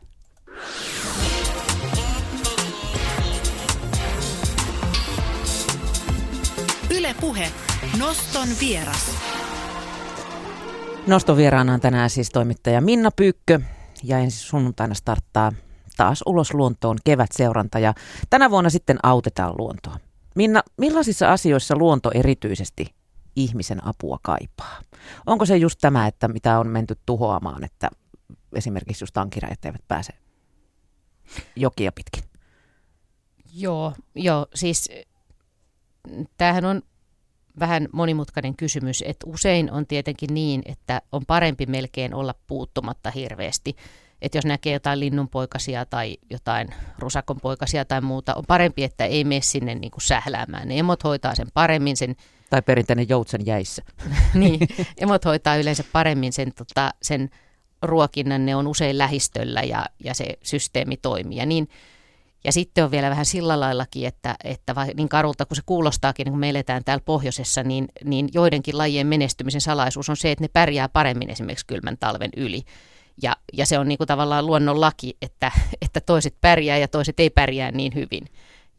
[6.98, 7.52] Yle Puhe.
[7.98, 9.10] Noston vieras.
[11.06, 13.60] Noston vieraana on tänään siis toimittaja Minna Pyykkö
[14.02, 15.52] ja ensi sunnuntaina starttaa
[15.96, 17.94] taas ulos luontoon kevätseuranta ja
[18.30, 19.96] tänä vuonna sitten autetaan luontoa.
[20.34, 22.94] Minna, millaisissa asioissa luonto erityisesti
[23.36, 24.80] ihmisen apua kaipaa.
[25.26, 27.90] Onko se just tämä, että mitä on menty tuhoamaan, että
[28.54, 30.12] esimerkiksi just ankirajat eivät pääse
[31.56, 32.22] jokia pitkin?
[33.54, 34.88] Joo, joo siis
[36.36, 36.82] tämähän on
[37.58, 43.76] vähän monimutkainen kysymys, että usein on tietenkin niin, että on parempi melkein olla puuttumatta hirveästi.
[44.22, 46.68] Että jos näkee jotain linnunpoikasia tai jotain
[46.98, 50.68] rusakonpoikasia tai muuta, on parempi, että ei mene sinne niin kuin sähläämään.
[50.68, 52.16] Ne emot hoitaa sen paremmin sen.
[52.50, 53.82] Tai perinteinen joutsen jäissä.
[54.34, 54.60] niin,
[54.96, 57.30] emot hoitaa yleensä paremmin sen, tota, sen
[57.82, 61.38] ruokinnan, ne on usein lähistöllä ja, ja se systeemi toimii.
[61.38, 61.68] Ja niin,
[62.44, 66.32] ja sitten on vielä vähän sillä laillakin, että, että niin karulta kuin se kuulostaakin, niin
[66.32, 70.48] kun me eletään täällä pohjoisessa, niin, niin joidenkin lajien menestymisen salaisuus on se, että ne
[70.48, 72.62] pärjää paremmin esimerkiksi kylmän talven yli.
[73.22, 77.20] Ja, ja se on niin kuin tavallaan luonnon laki, että, että toiset pärjää ja toiset
[77.20, 78.26] ei pärjää niin hyvin.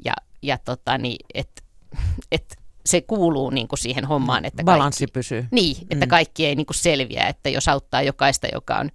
[0.05, 1.63] Ja, ja tota, niin, et,
[2.31, 4.45] et se kuuluu niin kuin siihen hommaan.
[4.45, 5.47] Että Balanssi kaikki, pysyy.
[5.51, 6.09] Niin, että mm.
[6.09, 8.89] kaikki ei niin kuin selviä, että jos auttaa jokaista, joka on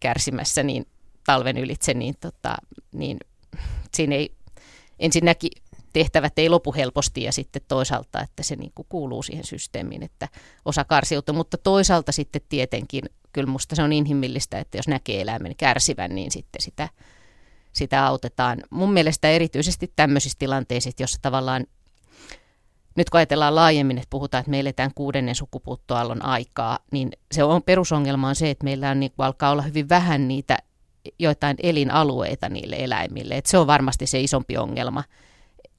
[0.00, 0.86] kärsimässä niin
[1.26, 2.56] talven ylitse, niin, tota,
[2.92, 3.18] niin
[3.94, 4.32] siinä ei
[4.98, 5.50] ensinnäkin
[5.92, 10.28] tehtävät ei lopu helposti ja sitten toisaalta, että se niin kuin kuuluu siihen systeemiin, että
[10.64, 15.56] osa karsiutuu, mutta toisaalta sitten tietenkin kyllä musta se on inhimillistä, että jos näkee eläimen
[15.56, 16.88] kärsivän, niin sitten sitä,
[17.72, 18.58] sitä autetaan.
[18.70, 21.66] Mun mielestä erityisesti tämmöisissä tilanteissa, jossa tavallaan
[22.96, 27.62] nyt kun ajatellaan laajemmin, että puhutaan, että me eletään kuudennen sukupuuttoallon aikaa, niin se on
[27.62, 30.58] perusongelma on se, että meillä on, niin alkaa olla hyvin vähän niitä
[31.18, 33.36] joitain elinalueita niille eläimille.
[33.36, 35.04] Et se on varmasti se isompi ongelma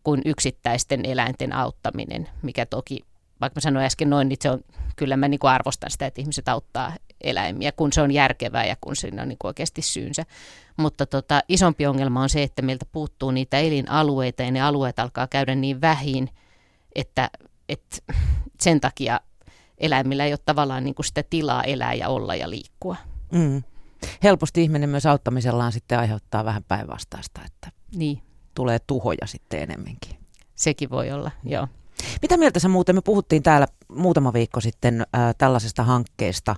[0.04, 3.00] kuin yksittäisten eläinten auttaminen, mikä toki,
[3.42, 4.62] vaikka mä sanoin äsken noin, niin se on,
[4.96, 8.96] kyllä mä niin arvostan sitä, että ihmiset auttaa eläimiä, kun se on järkevää ja kun
[8.96, 10.26] siinä on niin kuin oikeasti syynsä.
[10.78, 15.28] Mutta tota, isompi ongelma on se, että meiltä puuttuu niitä elinalueita ja ne alueet alkaa
[15.28, 16.30] käydä niin vähin,
[16.96, 17.30] että,
[17.70, 17.98] että
[18.62, 19.20] sen takia
[19.78, 22.96] eläimillä ei ole tavallaan niin kuin sitä tilaa elää ja olla ja liikkua.
[23.32, 23.64] Mm
[24.24, 28.22] helposti ihminen myös auttamisellaan sitten aiheuttaa vähän päinvastaista, että niin.
[28.56, 30.18] tulee tuhoja sitten enemmänkin.
[30.56, 31.68] Sekin voi olla, joo.
[32.22, 36.56] Mitä mieltä sä muuten, me puhuttiin täällä muutama viikko sitten äh, tällaisesta hankkeesta,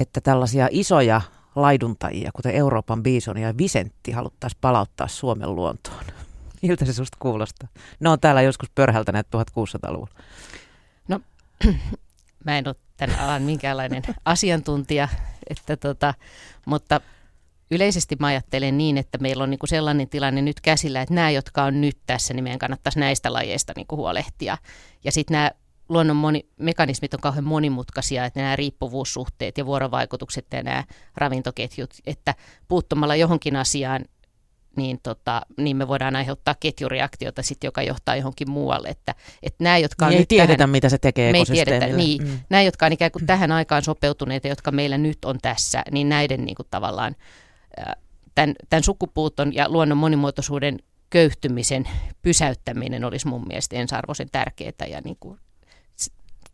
[0.00, 1.20] että tällaisia isoja
[1.56, 6.04] laiduntajia, kuten Euroopan biisoni ja Visentti, haluttaisiin palauttaa Suomen luontoon.
[6.62, 7.68] Miltä se susta kuulostaa?
[8.00, 10.14] Ne on täällä joskus pörhältäneet 1600-luvulla.
[11.08, 11.20] No,
[12.44, 15.08] mä en ole tämän alan minkäänlainen asiantuntija,
[15.50, 16.14] että tota,
[16.64, 17.00] mutta
[17.70, 21.64] yleisesti mä ajattelen niin, että meillä on niinku sellainen tilanne nyt käsillä, että nämä, jotka
[21.64, 24.58] on nyt tässä, niin meidän kannattaisi näistä lajeista niinku huolehtia.
[25.04, 25.50] Ja sitten nämä
[25.88, 30.84] luonnon moni, mekanismit on kauhean monimutkaisia, että nämä riippuvuussuhteet ja vuorovaikutukset ja nämä
[31.16, 32.34] ravintoketjut, että
[32.68, 34.04] puuttumalla johonkin asiaan
[34.76, 38.88] niin, tota, niin me voidaan aiheuttaa ketjureaktiota, sit, joka johtaa johonkin muualle.
[38.88, 41.86] Että, että nämä, jotka on niin ei tiedetä, tähän, mitä se tekee me ei tiedetä,
[41.86, 42.38] niin, mm.
[42.48, 46.44] Nämä, jotka on ikään kuin tähän aikaan sopeutuneita, jotka meillä nyt on tässä, niin näiden
[46.44, 47.16] niin kuin tavallaan
[48.34, 50.78] tämän, tämän sukupuuton ja luonnon monimuotoisuuden
[51.10, 51.88] köyhtymisen
[52.22, 55.38] pysäyttäminen olisi mun mielestä ensarvoisen tärkeää ja niin kuin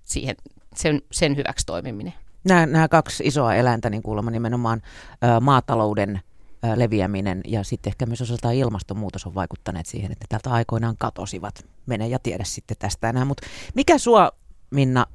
[0.02, 0.36] siihen,
[0.76, 2.14] sen, sen hyväksi toimiminen.
[2.44, 4.82] Nämä, nämä kaksi isoa eläintä, niin kuulemma nimenomaan
[5.24, 6.20] ä, maatalouden–
[6.74, 11.66] leviäminen ja sitten ehkä myös osaltaan ilmastonmuutos on vaikuttaneet siihen, että täältä aikoinaan katosivat.
[11.86, 13.24] Mene ja tiedä sitten tästä enää.
[13.24, 14.32] Mutta mikä sua,
[14.70, 15.06] Minna,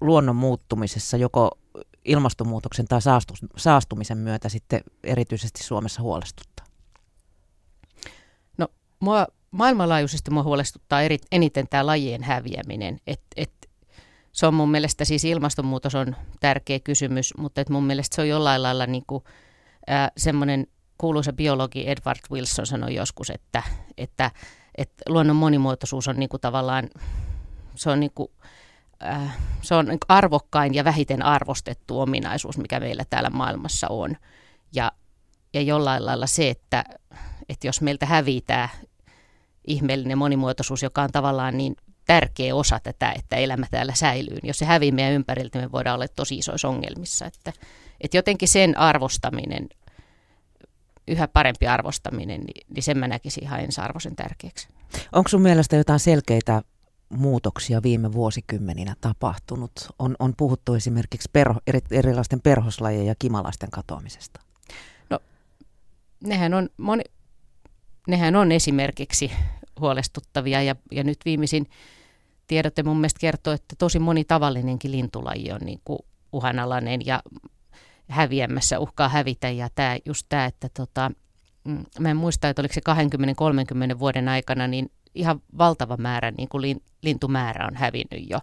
[0.00, 1.58] luonnon muuttumisessa joko
[2.04, 3.00] ilmastonmuutoksen tai
[3.56, 6.66] saastumisen myötä sitten erityisesti Suomessa huolestuttaa?
[8.58, 8.68] No,
[9.00, 13.00] mua, maailmanlaajuisesti mua huolestuttaa eri, eniten tämä lajien häviäminen.
[13.06, 13.70] Et, et,
[14.32, 18.28] se on mun mielestä siis ilmastonmuutos on tärkeä kysymys, mutta et mun mielestä se on
[18.28, 19.24] jollain lailla niin kuin–
[20.16, 20.66] semmoinen
[20.98, 23.62] kuuluisa biologi Edward Wilson sanoi joskus, että,
[23.98, 24.30] että,
[24.74, 26.88] että luonnon monimuotoisuus on niin kuin tavallaan,
[27.74, 28.28] se on, niin kuin,
[29.02, 34.16] äh, se on niin arvokkain ja vähiten arvostettu ominaisuus, mikä meillä täällä maailmassa on.
[34.74, 34.92] Ja,
[35.54, 36.84] ja jollain lailla se, että,
[37.48, 38.68] että jos meiltä hävitää
[39.66, 44.34] ihmeellinen monimuotoisuus, joka on tavallaan niin tärkeä osa tätä, että elämä täällä säilyy.
[44.34, 47.26] Niin jos se hävii meidän ympäriltä, me voidaan olla tosi isoissa ongelmissa.
[47.26, 47.52] Että,
[48.00, 49.68] että jotenkin sen arvostaminen,
[51.08, 54.68] yhä parempi arvostaminen, niin, niin sen mä näkisin ihan ensiarvoisen tärkeäksi.
[55.12, 56.62] Onko sun mielestä jotain selkeitä
[57.08, 59.72] muutoksia viime vuosikymmeninä tapahtunut?
[59.98, 64.40] On, on puhuttu esimerkiksi perho, eri, erilaisten perhoslajien ja kimalaisten katoamisesta.
[65.10, 65.20] No,
[66.24, 67.02] nehän on, moni,
[68.08, 69.32] nehän on esimerkiksi
[69.80, 71.70] huolestuttavia ja, ja nyt viimeisin
[72.46, 75.98] tiedotte mun mielestä kertoo, että tosi moni tavallinenkin lintulaji on niin kuin
[76.32, 77.22] uhanalainen ja
[78.08, 81.10] häviämässä, uhkaa hävitä ja tämä, just tämä, että tota,
[81.64, 82.80] mm, mä en muista, että oliko se
[83.94, 88.38] 20-30 vuoden aikana, niin ihan valtava määrä, niin kuin lintumäärä on hävinnyt jo.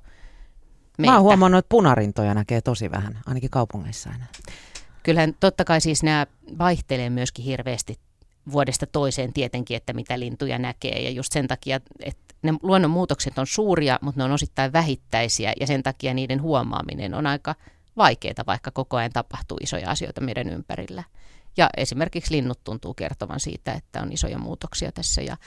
[0.98, 1.12] meiltä.
[1.12, 4.28] Mä oon huomannut, että punarintoja näkee tosi vähän, ainakin kaupungeissa enää.
[5.04, 8.00] Kyllähän totta kai siis nämä vaihtelee myöskin hirveästi
[8.52, 11.02] vuodesta toiseen tietenkin, että mitä lintuja näkee.
[11.02, 15.68] Ja just sen takia, että ne luonnonmuutokset on suuria, mutta ne on osittain vähittäisiä ja
[15.68, 17.56] sen takia niiden huomaaminen on aika
[17.98, 21.04] vaikeaa, vaikka koko ajan tapahtuu isoja asioita meidän ympärillä.
[21.58, 25.38] Ja esimerkiksi linnut tuntuu kertovan siitä, että on isoja muutoksia tässä ja,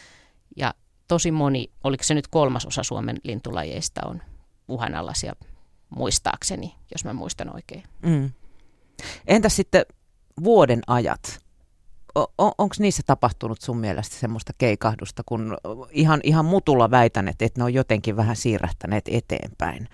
[0.57, 0.75] ja
[1.09, 4.23] tosi moni, oliko se nyt kolmasosa Suomen lintulajeista on
[4.69, 5.37] uhanalaisia
[5.89, 7.83] muistaakseni, jos mä muistan oikein.
[8.03, 8.31] Mm.
[9.27, 9.87] Entä sitten
[10.45, 11.48] vuoden ajat?
[12.39, 15.57] On, onko niissä tapahtunut sun mielestä semmoista keikahdusta, kun
[15.91, 19.89] ihan, ihan mutulla väitän, että, ne on jotenkin vähän siirrähtäneet eteenpäin.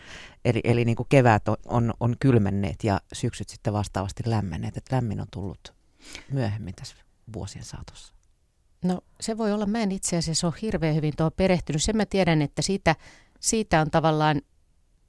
[0.44, 4.96] Eli, eli niin kuin kevät on, on, on kylmenneet ja syksyt sitten vastaavasti lämmenneet, että
[4.96, 5.74] lämmin on tullut
[6.32, 6.96] myöhemmin tässä
[7.34, 8.14] vuosien saatossa.
[8.84, 11.82] No se voi olla, mä en itse asiassa ole hirveän hyvin tuohon perehtynyt.
[11.82, 12.96] Sen mä tiedän, että siitä,
[13.40, 14.42] siitä on tavallaan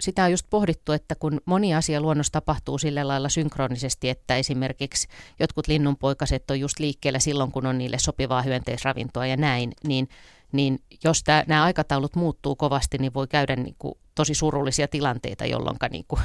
[0.02, 5.08] sitä on just pohdittu, että kun moni asia luonnossa tapahtuu sillä lailla synkronisesti, että esimerkiksi
[5.40, 10.10] jotkut linnunpoikaset on just liikkeellä silloin, kun on niille sopivaa hyönteisravintoa ja näin, niin,
[10.52, 15.46] niin jos tää, nämä aikataulut muuttuu kovasti, niin voi käydä niin kuin tosi surullisia tilanteita,
[15.46, 16.22] jolloin niin kuin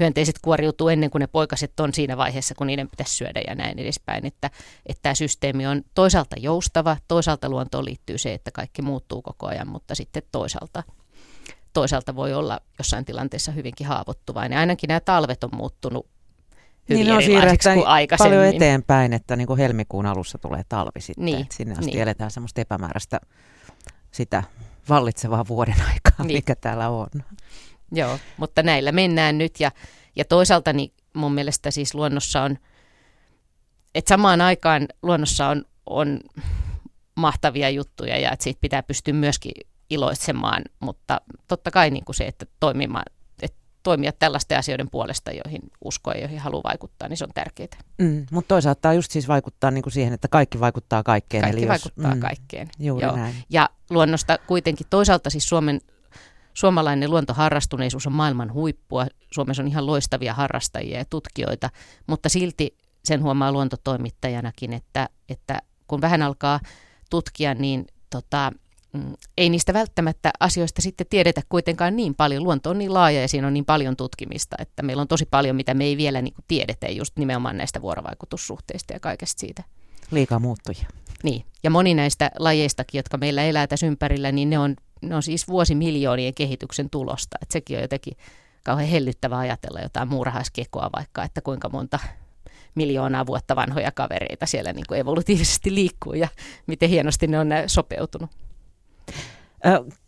[0.00, 3.78] hyönteiset kuoriutuu ennen kuin ne poikaset on siinä vaiheessa, kun niiden pitäisi syödä ja näin
[3.78, 4.26] edespäin.
[4.26, 4.50] Että,
[4.86, 9.68] että tämä systeemi on toisaalta joustava, toisaalta luontoon liittyy se, että kaikki muuttuu koko ajan,
[9.68, 10.82] mutta sitten toisaalta–
[11.72, 14.58] toisaalta voi olla jossain tilanteessa hyvinkin haavoittuvainen.
[14.58, 16.06] Ainakin nämä talvet on muuttunut
[16.88, 18.38] hyvin niin erilaisiksi kuin aikaisemmin.
[18.38, 21.24] paljon eteenpäin, että niin kuin helmikuun alussa tulee talvi sitten.
[21.24, 22.00] Niin, että sinne asti niin.
[22.00, 23.20] eletään semmoista epämääräistä
[24.10, 24.42] sitä
[24.88, 26.36] vallitsevaa vuoden aikaa, niin.
[26.36, 27.08] mikä täällä on.
[27.92, 29.72] Joo, mutta näillä mennään nyt ja,
[30.16, 32.58] ja toisaalta niin mun mielestä siis luonnossa on,
[33.94, 36.20] että samaan aikaan luonnossa on, on
[37.14, 39.52] mahtavia juttuja ja että siitä pitää pystyä myöskin
[39.90, 43.04] iloitsemaan, mutta totta kai niin kuin se, että toimimaan,
[43.42, 47.68] että toimia tällaisten asioiden puolesta, joihin uskoo ja joihin haluaa vaikuttaa, niin se on tärkeää.
[47.98, 51.42] Mm, mutta toisaalta just siis vaikuttaa niin kuin siihen, että kaikki vaikuttaa kaikkeen.
[51.42, 52.68] Kaikki eli vaikuttaa mm, kaikkeen.
[52.78, 53.16] Juuri Joo.
[53.16, 53.34] näin.
[53.50, 55.80] Ja luonnosta kuitenkin toisaalta siis Suomen
[56.58, 59.06] Suomalainen luontoharrastuneisuus on maailman huippua.
[59.30, 61.70] Suomessa on ihan loistavia harrastajia ja tutkijoita,
[62.06, 66.60] mutta silti sen huomaa luontotoimittajanakin, että, että kun vähän alkaa
[67.10, 68.52] tutkia, niin tota,
[69.38, 72.44] ei niistä välttämättä asioista sitten tiedetä kuitenkaan niin paljon.
[72.44, 75.56] Luonto on niin laaja ja siinä on niin paljon tutkimista, että meillä on tosi paljon,
[75.56, 79.64] mitä me ei vielä niin kuin tiedetä just nimenomaan näistä vuorovaikutussuhteista ja kaikesta siitä.
[80.10, 80.86] Liikaa muuttuja.
[81.22, 85.22] Niin, ja moni näistä lajeistakin, jotka meillä elää tässä ympärillä, niin ne on, ne on
[85.22, 87.38] siis vuosimiljoonien kehityksen tulosta.
[87.42, 88.16] Et sekin on jotenkin
[88.64, 91.98] kauhean hellyttävää ajatella jotain muurahaiskekoa vaikka, että kuinka monta
[92.74, 96.28] miljoonaa vuotta vanhoja kavereita siellä niin kuin evolutiivisesti liikkuu ja
[96.66, 98.30] miten hienosti ne on sopeutunut.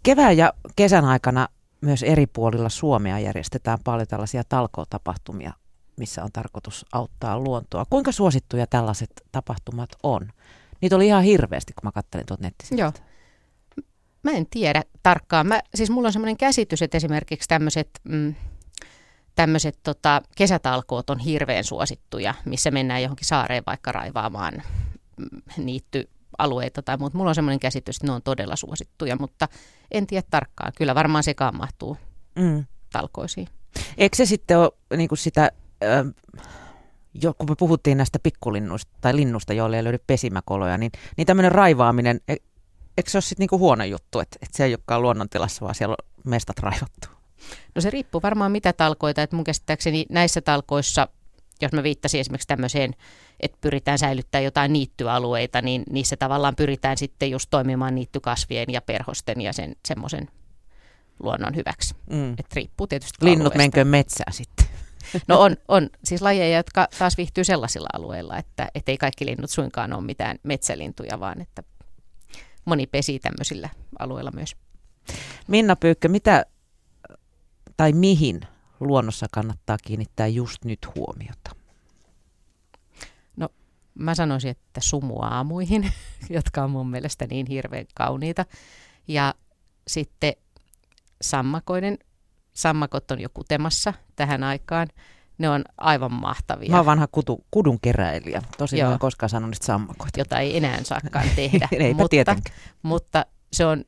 [0.03, 1.49] Kevään ja kesän aikana
[1.81, 5.53] myös eri puolilla Suomea järjestetään paljon tällaisia talkootapahtumia,
[5.97, 7.85] missä on tarkoitus auttaa luontoa.
[7.91, 10.29] Kuinka suosittuja tällaiset tapahtumat on?
[10.81, 13.01] Niitä oli ihan hirveästi, kun mä kattelin tuot nettisivuilta.
[13.01, 13.07] Joo.
[14.23, 15.47] Mä en tiedä tarkkaan.
[15.47, 18.35] Mä, siis mulla on semmoinen käsitys, että esimerkiksi tämmöiset mm,
[19.35, 24.63] tämmöiset tota, kesätalkoot on hirveän suosittuja, missä mennään johonkin saareen vaikka raivaamaan
[25.17, 26.09] mm, niitty
[26.41, 27.17] alueita tai muuta.
[27.17, 29.49] Mulla on semmoinen käsitys, että ne on todella suosittuja, mutta
[29.91, 30.73] en tiedä tarkkaan.
[30.77, 31.97] Kyllä varmaan sekaan mahtuu
[32.35, 32.65] mm.
[32.93, 33.49] talkoisiin.
[33.99, 35.51] Eikö se sitten ole niin kuin sitä,
[35.85, 36.15] äh,
[37.15, 41.53] jo, kun me puhuttiin näistä pikkulinnuista tai linnusta, joille ei löydy pesimäkoloja, niin, niin tämmöinen
[41.53, 42.37] raivaaminen, e,
[42.97, 45.75] eikö se ole sitten niin kuin huono juttu, että, että se ei olekaan luonnontilassa, vaan
[45.75, 47.09] siellä on mestat raivattu?
[47.75, 51.09] No se riippuu varmaan mitä talkoita, että mun käsittääkseni näissä talkoissa–
[51.63, 52.95] jos mä viittasin esimerkiksi tämmöiseen,
[53.41, 59.41] että pyritään säilyttämään jotain niittyalueita, niin niissä tavallaan pyritään sitten just toimimaan niittykasvien ja perhosten
[59.41, 60.29] ja sen semmoisen
[61.23, 61.95] luonnon hyväksi.
[62.11, 62.33] Mm.
[62.33, 64.67] Että riippuu tietysti Linnut menkö metsään sitten?
[65.29, 69.93] No on, on siis lajeja, jotka taas viihtyy sellaisilla alueilla, että ei kaikki linnut suinkaan
[69.93, 71.63] ole mitään metsälintuja, vaan että
[72.65, 74.57] moni pesii tämmöisillä alueilla myös.
[75.49, 76.47] Minna Pyykkö, mitä
[77.77, 78.41] tai mihin
[78.81, 81.60] luonnossa kannattaa kiinnittää just nyt huomiota?
[84.01, 85.93] Mä sanoisin, että sumuaamuihin,
[86.31, 88.47] jotka on mun mielestä niin hirveän kauniita.
[89.09, 89.35] Ja
[89.89, 90.33] sitten
[91.23, 91.99] sammakoiden,
[92.53, 94.89] sammakot on jo kutemassa tähän aikaan.
[95.39, 96.71] Ne on aivan mahtavia.
[96.71, 98.43] Mä oon vanha kutu, kudun keräilijä.
[98.59, 98.89] Tosin Joo.
[98.89, 100.21] mä en koskaan sanonut sammakoita.
[100.21, 101.69] Jota ei enää saakaan tehdä.
[101.95, 102.37] mutta,
[102.83, 103.85] mutta se on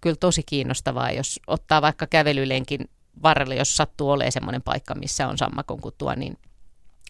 [0.00, 2.90] kyllä tosi kiinnostavaa, jos ottaa vaikka kävelylenkin
[3.22, 6.38] varrelle, jos sattuu olemaan semmoinen paikka, missä on sammakon kutua, niin,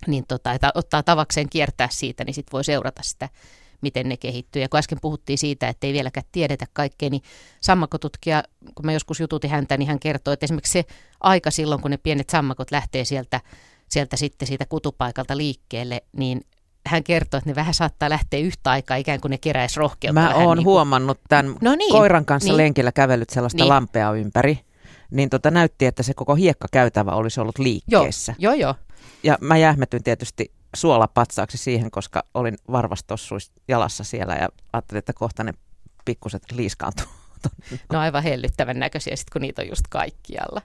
[0.07, 3.29] niin tota, että ottaa tavakseen kiertää siitä, niin sitten voi seurata sitä
[3.83, 4.63] miten ne kehittyy.
[4.63, 7.23] Ja kun äsken puhuttiin siitä, että ei vieläkään tiedetä kaikkea, niin
[7.61, 8.43] sammakotutkija,
[8.75, 10.85] kun mä joskus jututin häntä, niin hän kertoo, että esimerkiksi se
[11.21, 13.41] aika silloin, kun ne pienet sammakot lähtee sieltä,
[13.89, 16.41] sieltä sitten siitä kutupaikalta liikkeelle, niin
[16.87, 20.21] hän kertoo, että ne vähän saattaa lähteä yhtä aikaa ikään kuin ne keräisi rohkeutta.
[20.21, 20.73] Mä oon niin kuin...
[20.73, 22.57] huomannut tämän no niin, koiran kanssa niin.
[22.57, 23.69] lenkillä kävellyt sellaista niin.
[23.69, 24.59] lampea ympäri.
[25.11, 28.35] Niin tota näytti, että se koko hiekkakäytävä olisi ollut liikkeessä.
[28.39, 28.61] Joo, joo.
[28.61, 28.75] joo.
[29.23, 35.45] Ja mä jähmetyin tietysti suolapatsaaksi siihen, koska olin varvastossuis jalassa siellä ja ajattelin, että kohta
[35.45, 35.53] ne
[36.05, 37.07] pikkuset liiskaantuu.
[37.93, 40.63] No aivan hellyttävän näköisiä, sit kun niitä on just kaikkialla.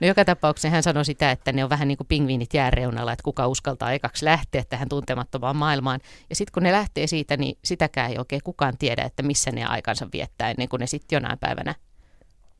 [0.00, 3.22] No joka tapauksessa hän sanoi sitä, että ne on vähän niin kuin pingviinit jääreunalla, että
[3.22, 6.00] kuka uskaltaa ekaksi lähteä tähän tuntemattomaan maailmaan.
[6.30, 9.64] Ja sitten kun ne lähtee siitä, niin sitäkään ei oikein kukaan tiedä, että missä ne
[9.64, 11.74] aikansa viettää ennen kuin ne sitten jonain päivänä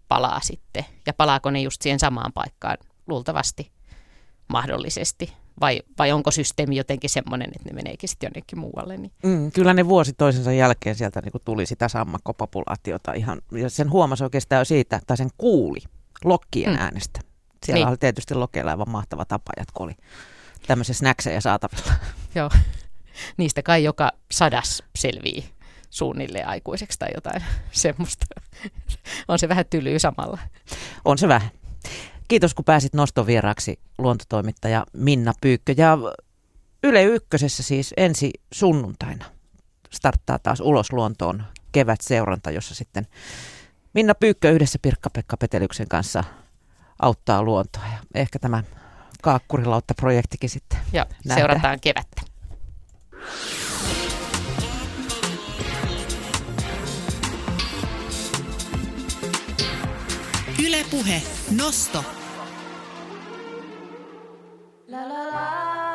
[0.09, 0.85] palaa sitten.
[1.07, 2.76] Ja palaako ne just siihen samaan paikkaan?
[3.07, 3.70] Luultavasti,
[4.48, 8.96] mahdollisesti vai, vai onko systeemi jotenkin semmoinen, että ne meneekin sitten jonnekin muualle?
[8.96, 9.12] Niin.
[9.22, 14.24] Mm, kyllä ne vuosi toisensa jälkeen sieltä niin tuli sitä sammakkopopulaatiota ihan, ja sen huomasi
[14.24, 15.78] oikeastaan jo siitä, tai sen kuuli
[16.24, 16.78] lokkien mm.
[16.78, 17.20] äänestä.
[17.66, 17.88] Siellä niin.
[17.88, 19.94] oli tietysti lokeilla aivan mahtava tapa, kun oli
[20.66, 21.92] tämmöisiä snackseja saatavilla.
[22.34, 22.50] Joo,
[23.37, 25.44] niistä kai joka sadas selvii
[25.90, 28.26] suunnilleen aikuiseksi tai jotain semmoista.
[29.28, 30.38] On se vähän tylyy samalla.
[31.04, 31.50] On se vähän.
[32.28, 35.74] Kiitos kun pääsit nostovieraaksi luontotoimittaja Minna Pyykkö.
[35.76, 35.98] Ja
[36.84, 39.24] Yle Ykkösessä siis ensi sunnuntaina
[39.90, 43.06] starttaa taas Ulos luontoon kevät-seuranta, jossa sitten
[43.94, 46.24] Minna Pyykkö yhdessä Pirkka-Pekka Petelyksen kanssa
[47.02, 47.82] auttaa luontoa.
[47.92, 48.64] Ja ehkä tämä
[49.22, 52.22] Kaakkurilautta-projektikin sitten Joo, seurataan kevättä.
[60.66, 61.22] Ylepuhe
[61.56, 62.17] Nosto
[64.88, 65.88] la la la.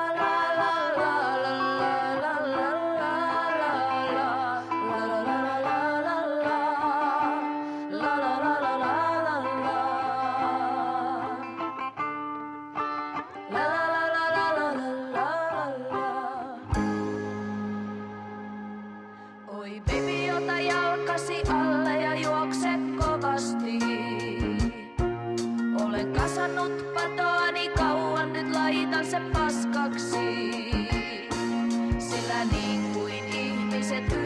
[33.84, 34.23] said,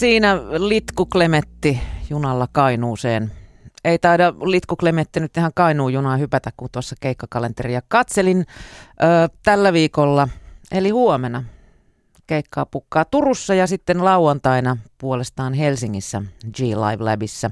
[0.00, 1.80] Siinä Litku Klemetti
[2.10, 3.32] junalla Kainuuseen.
[3.84, 8.44] Ei taida Litku Klemetti nyt ihan Kainuun junaa hypätä, kun tuossa keikkakalenteria katselin ö,
[9.42, 10.28] tällä viikolla,
[10.72, 11.44] eli huomenna.
[12.26, 16.22] Keikkaa pukkaa Turussa ja sitten lauantaina puolestaan Helsingissä
[16.52, 17.50] G-Live Labissa.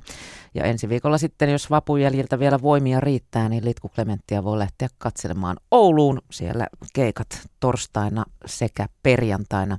[0.54, 5.56] Ja ensi viikolla sitten, jos vapujäljiltä vielä voimia riittää, niin Litku Klementtiä voi lähteä katselemaan
[5.70, 6.22] Ouluun.
[6.30, 7.28] Siellä keikat
[7.60, 9.78] torstaina sekä perjantaina.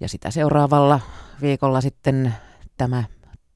[0.00, 1.00] Ja sitä seuraavalla
[1.40, 2.34] viikolla sitten
[2.76, 3.04] tämä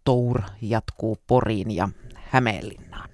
[0.05, 3.11] tour jatkuu Poriin ja Hämeenlinnaan.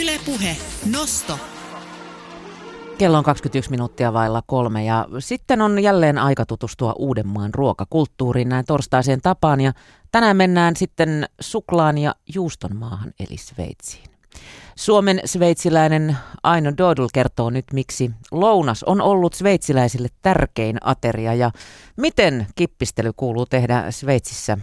[0.00, 0.56] Ylepuhe
[0.92, 1.53] Nosto.
[2.98, 8.64] Kello on 21 minuuttia vailla kolme ja sitten on jälleen aika tutustua Uudenmaan ruokakulttuuriin näin
[8.64, 9.72] torstaiseen tapaan ja
[10.12, 14.04] tänään mennään sitten suklaan ja juuston maahan eli Sveitsiin.
[14.76, 21.50] Suomen sveitsiläinen Aino Dodl kertoo nyt, miksi lounas on ollut sveitsiläisille tärkein ateria ja
[21.96, 24.58] miten kippistely kuuluu tehdä Sveitsissä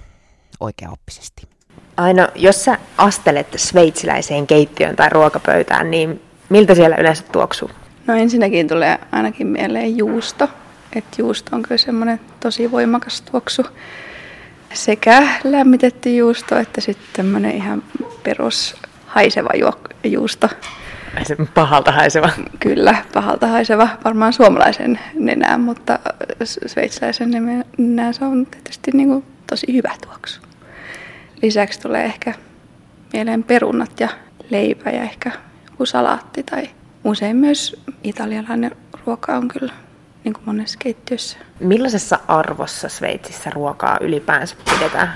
[0.59, 1.47] oikeaoppisesti.
[1.97, 7.69] Aino, jos sä astelet sveitsiläiseen keittiöön tai ruokapöytään, niin miltä siellä yleensä tuoksuu?
[8.11, 10.49] No ensinnäkin tulee ainakin mieleen juusto.
[10.95, 13.65] Että juusto on kyllä semmoinen tosi voimakas tuoksu.
[14.73, 17.83] Sekä lämmitetty juusto että sitten tämmöinen ihan
[18.23, 19.49] perus haiseva
[20.03, 20.49] juusto.
[21.53, 22.29] Pahalta haiseva.
[22.59, 23.87] Kyllä, pahalta haiseva.
[24.03, 25.99] Varmaan suomalaisen nenään, mutta
[26.43, 27.31] sveitsiläisen
[27.77, 30.41] nenään se on tietysti niin kuin tosi hyvä tuoksu.
[31.41, 32.33] Lisäksi tulee ehkä
[33.13, 34.09] mieleen perunat ja
[34.49, 35.31] leipä ja ehkä
[35.71, 36.69] joku salaatti tai
[37.03, 38.71] usein myös italialainen
[39.05, 39.73] ruoka on kyllä
[40.23, 41.37] niin kuin monessa keittiössä.
[41.59, 45.13] Millaisessa arvossa Sveitsissä ruokaa ylipäänsä pidetään?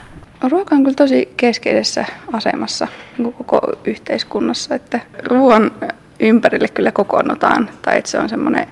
[0.50, 5.72] Ruoka on kyllä tosi keskeisessä asemassa niin koko yhteiskunnassa, että ruoan
[6.20, 8.68] ympärille kyllä kokoonnutaan, tai että se on semmoinen,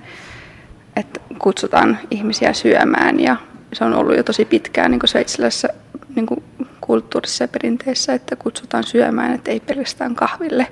[0.95, 3.36] että kutsutaan ihmisiä syömään ja
[3.74, 5.70] se on ollut jo tosi pitkään niin sveitsiläisessä
[6.16, 6.28] niin
[6.82, 10.68] kulttuurissa ja perinteessä, että kutsutaan syömään, että ei pelkästään kahville.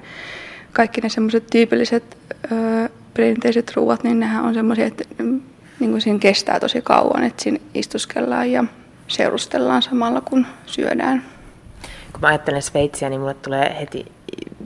[0.73, 2.17] Kaikki ne semmoiset tyypilliset
[2.51, 5.03] ö, perinteiset ruuat, niin nehän on semmoisia, että
[5.79, 8.63] niin kuin siinä kestää tosi kauan, että siinä istuskellaan ja
[9.07, 11.23] seurustellaan samalla kun syödään.
[12.11, 14.05] Kun mä ajattelen Sveitsiä, niin mulle tulee heti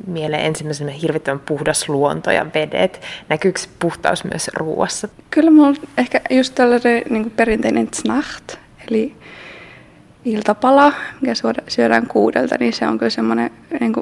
[0.07, 3.01] mieleen ensimmäisenä hirvittävän puhdas luonto ja vedet.
[3.29, 5.07] Näkyykö puhtaus myös ruuassa?
[5.29, 8.55] Kyllä mulla ehkä just tällainen niin perinteinen znacht,
[8.87, 9.15] eli
[10.25, 11.33] iltapala, mikä
[11.67, 13.93] syödään kuudelta, niin se on kyllä semmoinen niin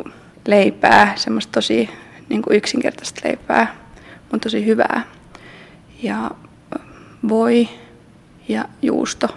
[0.47, 1.89] leipää, semmoista tosi
[2.29, 3.75] niin kuin yksinkertaista leipää,
[4.31, 5.01] mutta tosi hyvää.
[6.03, 6.31] Ja
[7.29, 7.69] voi
[8.47, 9.27] ja juusto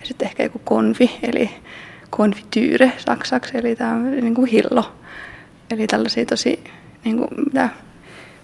[0.00, 1.50] ja sitten ehkä joku konfi, eli
[2.10, 4.92] konfityyre saksaksi, eli tämä on niin kuin hillo.
[5.70, 6.64] Eli tällaisia tosi,
[7.04, 7.68] niin kuin, mitä,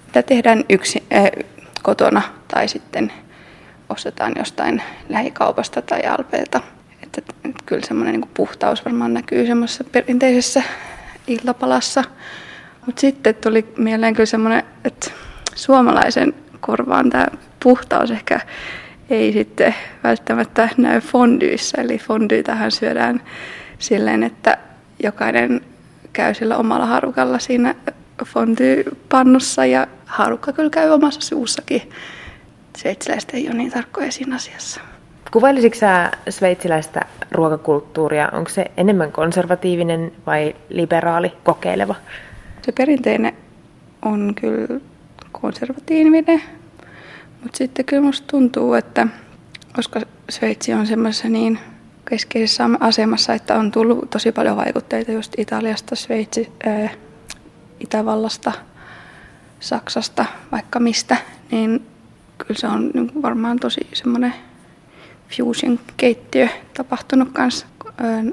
[0.06, 1.30] mitä tehdään yksi, äh,
[1.82, 3.12] kotona tai sitten
[3.88, 6.60] ostetaan jostain lähikaupasta tai alpeelta.
[7.02, 10.62] Että, että kyllä semmoinen niin puhtaus varmaan näkyy semmoisessa perinteisessä
[11.28, 12.04] iltapalassa.
[12.86, 15.10] Mutta sitten tuli mieleen kyllä semmoinen, että
[15.54, 17.26] suomalaisen korvaan tämä
[17.62, 18.40] puhtaus ehkä
[19.10, 19.74] ei sitten
[20.04, 21.82] välttämättä näy fondyissä.
[21.82, 23.22] Eli fondyitähän syödään
[23.78, 24.58] silleen, että
[25.02, 25.60] jokainen
[26.12, 27.74] käy sillä omalla harukalla siinä
[28.24, 31.90] fondypannussa ja harukka kyllä käy omassa suussakin.
[32.76, 34.80] Sveitsiläiset ei ole niin tarkkoja siinä asiassa.
[35.32, 37.00] Kuvailisitko sä sveitsiläistä
[37.30, 38.28] ruokakulttuuria?
[38.32, 41.94] Onko se enemmän konservatiivinen vai liberaali, kokeileva?
[42.62, 43.32] Se perinteinen
[44.02, 44.80] on kyllä
[45.32, 46.42] konservatiivinen,
[47.42, 49.06] mutta sitten kyllä musta tuntuu, että
[49.76, 50.00] koska
[50.30, 51.58] Sveitsi on semmoisessa niin
[52.08, 56.90] keskeisessä asemassa, että on tullut tosi paljon vaikutteita just Italiasta, Sveitsi, ää,
[57.80, 58.52] Itävallasta,
[59.60, 61.16] Saksasta, vaikka mistä,
[61.50, 61.86] niin
[62.38, 64.34] kyllä se on niin varmaan tosi semmoinen
[65.36, 67.66] fusion-keittiö tapahtunut kanssa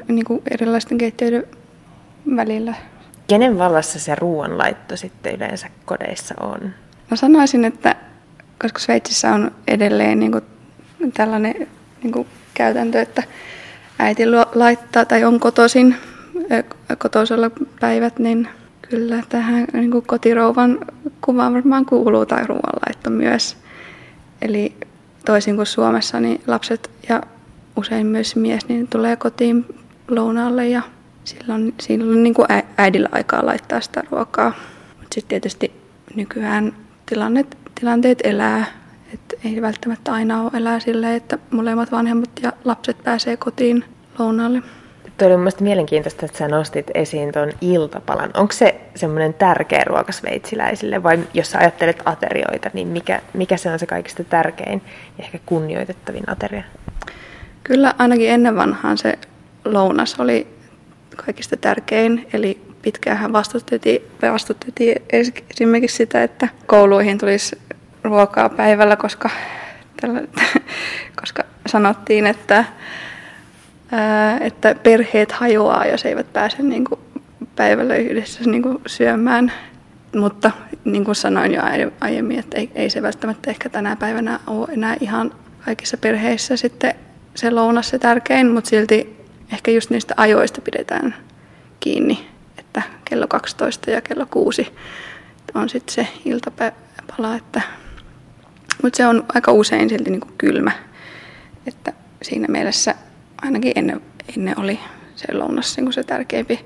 [0.08, 1.44] niin kuin erilaisten keittiöiden
[2.36, 2.74] välillä.
[3.28, 6.74] Kenen vallassa se ruoanlaitto sitten yleensä kodeissa on?
[7.12, 7.96] No sanoisin, että
[8.62, 10.44] koska Sveitsissä on edelleen niin kuin
[11.14, 11.68] tällainen
[12.04, 13.24] niin kuin käytäntö, että
[14.00, 14.24] äiti
[14.56, 15.96] laittaa tai on kotoisin
[16.98, 18.48] kotoisella päivät, niin
[18.82, 20.80] kyllä tähän niin kuin kotirouvan
[21.22, 23.58] kuvaan varmaan kuuluu tai ruoanlaitto myös.
[24.42, 24.76] Eli
[25.26, 27.22] toisin kuin Suomessa, niin lapset ja
[27.76, 29.66] usein myös mies niin tulee kotiin
[30.08, 30.82] lounaalle ja
[31.24, 32.48] silloin, silloin niin kuin
[32.78, 34.54] äidillä aikaa laittaa sitä ruokaa.
[34.98, 35.72] Mutta sitten tietysti
[36.16, 36.74] nykyään
[37.06, 37.46] tilanne,
[37.80, 38.66] tilanteet elää.
[39.14, 43.84] Et ei välttämättä aina ole elää sillä, että molemmat vanhemmat ja lapset pääsee kotiin
[44.20, 44.62] lounaalle.
[45.18, 48.32] Tuo oli mielestäni mielenkiintoista, että sä nostit esiin tuon iltapalan.
[48.34, 53.70] Onko se semmoinen tärkeä ruoka sveitsiläisille vai jos sä ajattelet aterioita, niin mikä, mikä se
[53.70, 54.82] on se kaikista tärkein
[55.18, 56.64] ja ehkä kunnioitettavin ateria?
[57.64, 59.20] Kyllä ainakin ennen vanhaan se
[59.66, 60.48] lounas oli
[61.16, 65.02] kaikista tärkein, eli pitkään vastustettiin, vastustettiin
[65.54, 67.58] esimerkiksi sitä, että kouluihin tulisi
[68.04, 69.30] ruokaa päivällä, koska,
[70.02, 70.22] tällä,
[71.22, 72.66] koska sanottiin, että,
[74.42, 77.00] että perheet hajoaa, jos eivät pääse niin kuin
[77.56, 79.52] päivällä yhdessä niin kuin syömään.
[80.16, 80.52] Mutta
[80.86, 81.62] niin kuin sanoin jo
[82.02, 85.32] aiemmin, että ei, ei se välttämättä ehkä tänä päivänä ole enää ihan
[85.66, 86.94] kaikissa perheissä sitten
[87.36, 91.16] se lounas se tärkein, mutta silti ehkä just niistä ajoista pidetään
[91.80, 92.28] kiinni,
[92.58, 94.68] että kello 12 ja kello 6
[95.54, 97.62] on sitten se iltapala, että
[98.84, 100.72] mutta se on aika usein silti niin kuin kylmä,
[101.68, 102.96] että siinä mielessä
[103.42, 104.02] ainakin ennen,
[104.38, 104.80] ennen oli
[105.16, 106.66] se lounas niin kuin se tärkeämpi.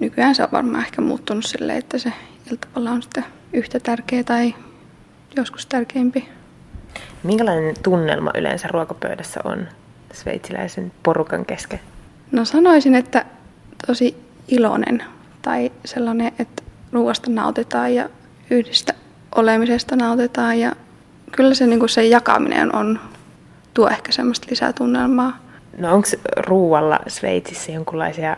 [0.00, 2.12] Nykyään se on varmaan ehkä muuttunut silleen, että se
[2.50, 4.54] iltapala on sitten yhtä tärkeä tai
[5.36, 6.28] joskus tärkeämpi.
[7.22, 9.68] Minkälainen tunnelma yleensä ruokapöydässä on
[10.12, 11.80] sveitsiläisen porukan kesken?
[12.32, 13.24] No sanoisin, että
[13.86, 14.16] tosi
[14.48, 15.04] iloinen
[15.42, 16.62] tai sellainen, että
[16.92, 18.08] ruoasta nautitaan ja
[18.50, 18.94] yhdistä
[19.34, 20.72] olemisesta nautitaan ja
[21.32, 23.00] kyllä se, niin kuin se jakaminen on,
[23.74, 25.38] tuo ehkä semmoista lisätunnelmaa.
[25.78, 28.36] No onko ruualla Sveitsissä jonkinlaisia,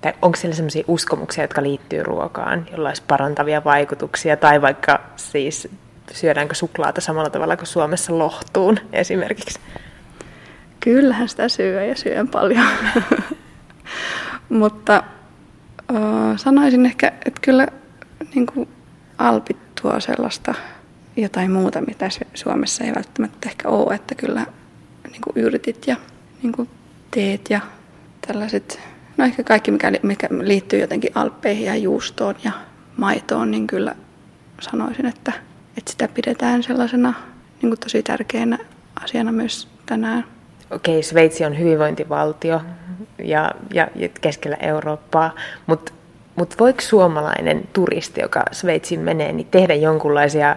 [0.00, 5.68] tai onko siellä sellaisia uskomuksia, jotka liittyy ruokaan, jolla olisi parantavia vaikutuksia, tai vaikka siis
[6.12, 9.60] syödäänkö suklaata samalla tavalla kuin Suomessa lohtuun esimerkiksi?
[10.80, 12.66] Kyllähän sitä syö ja syön paljon.
[14.48, 15.02] Mutta
[16.36, 17.66] sanoisin ehkä, että kyllä
[18.34, 18.68] niin kuin
[19.18, 20.54] alpit tuo sellaista
[21.16, 24.46] jotain muuta, mitä Suomessa ei välttämättä ehkä ole, että kyllä
[25.10, 25.96] niin kuin yrtit ja
[26.44, 26.68] niin kuin
[27.10, 27.60] teet ja
[28.26, 28.80] tällaiset,
[29.16, 32.52] no ehkä kaikki mikä, mikä liittyy jotenkin alppeihin ja juustoon ja
[32.96, 33.94] maitoon, niin kyllä
[34.60, 35.32] sanoisin, että,
[35.78, 37.14] että sitä pidetään sellaisena
[37.62, 38.58] niin kuin tosi tärkeänä
[39.04, 40.24] asiana myös tänään.
[40.70, 42.60] Okei, Sveitsi on hyvinvointivaltio
[43.18, 45.34] ja, ja, ja keskellä Eurooppaa,
[45.66, 45.92] mutta
[46.36, 50.56] mut voiko suomalainen turisti, joka Sveitsiin menee, niin tehdä jonkunlaisia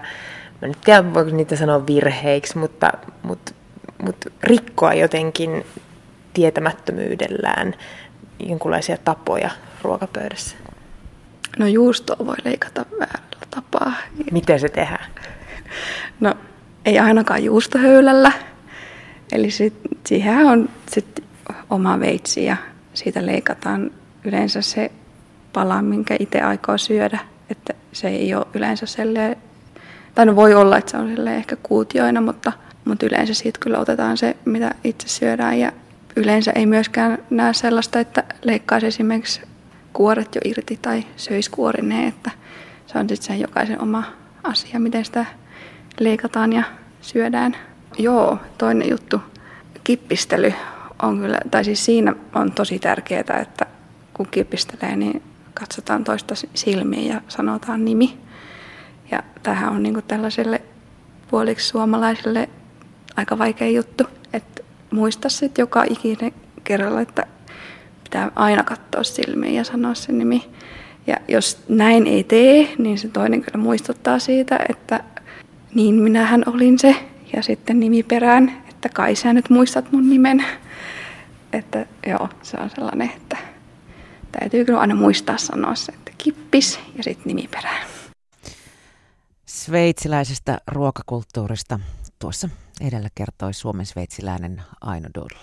[0.61, 2.91] mä nyt tiedä voiko niitä sanoa virheiksi, mutta,
[3.23, 3.51] mutta,
[4.07, 5.65] mutta rikkoa jotenkin
[6.33, 7.75] tietämättömyydellään
[8.39, 9.49] jonkinlaisia tapoja
[9.81, 10.55] ruokapöydässä?
[11.59, 13.93] No juustoa voi leikata väärällä tapaa.
[14.31, 15.11] Miten se tehdään?
[16.19, 16.35] No
[16.85, 18.31] ei ainakaan juustohöylällä.
[19.31, 19.73] Eli sit,
[20.05, 21.23] siihen on sit
[21.69, 22.57] oma veitsi ja
[22.93, 23.91] siitä leikataan
[24.23, 24.91] yleensä se
[25.53, 27.19] pala, minkä itse aikoo syödä.
[27.49, 28.85] Että se ei ole yleensä
[30.15, 32.51] tai no voi olla, että se on ehkä kuutioina, mutta,
[32.87, 35.59] mutta yleensä siitä kyllä otetaan se, mitä itse syödään.
[35.59, 35.71] Ja
[36.15, 39.41] yleensä ei myöskään näe sellaista, että leikkaisi esimerkiksi
[39.93, 42.31] kuoret jo irti tai söisi kuorineen, että
[42.87, 44.03] se on sitten sen jokaisen oma
[44.43, 45.25] asia, miten sitä
[45.99, 46.63] leikataan ja
[47.01, 47.57] syödään.
[47.97, 49.21] Joo, toinen juttu.
[49.83, 50.53] Kippistely
[51.01, 53.65] on kyllä, tai siis siinä on tosi tärkeää, että
[54.13, 55.23] kun kippistelee, niin
[55.53, 58.17] katsotaan toista silmiin ja sanotaan nimi.
[59.11, 60.61] Ja tähän on niin tällaiselle
[61.31, 62.49] puoliksi suomalaiselle
[63.17, 64.03] aika vaikea juttu,
[64.33, 67.27] että muista sitten joka ikinen kerralla, että
[68.03, 70.49] pitää aina katsoa silmiin ja sanoa se nimi.
[71.07, 75.03] Ja jos näin ei tee, niin se toinen kyllä muistuttaa siitä, että
[75.75, 76.95] niin minähän olin se.
[77.35, 80.45] Ja sitten nimi perään, että kai sä nyt muistat mun nimen.
[81.53, 83.37] Että joo, se on sellainen, että
[84.39, 87.87] täytyy kyllä aina muistaa sanoa se, että kippis ja sitten nimi perään
[89.67, 91.79] sveitsiläisestä ruokakulttuurista.
[92.19, 92.49] Tuossa
[92.81, 95.35] edellä kertoi Suomen sveitsiläinen Aino Dodl.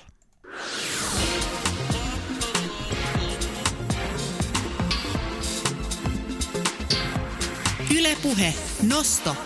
[7.99, 8.55] Ylepuhe
[8.89, 9.37] Nosto.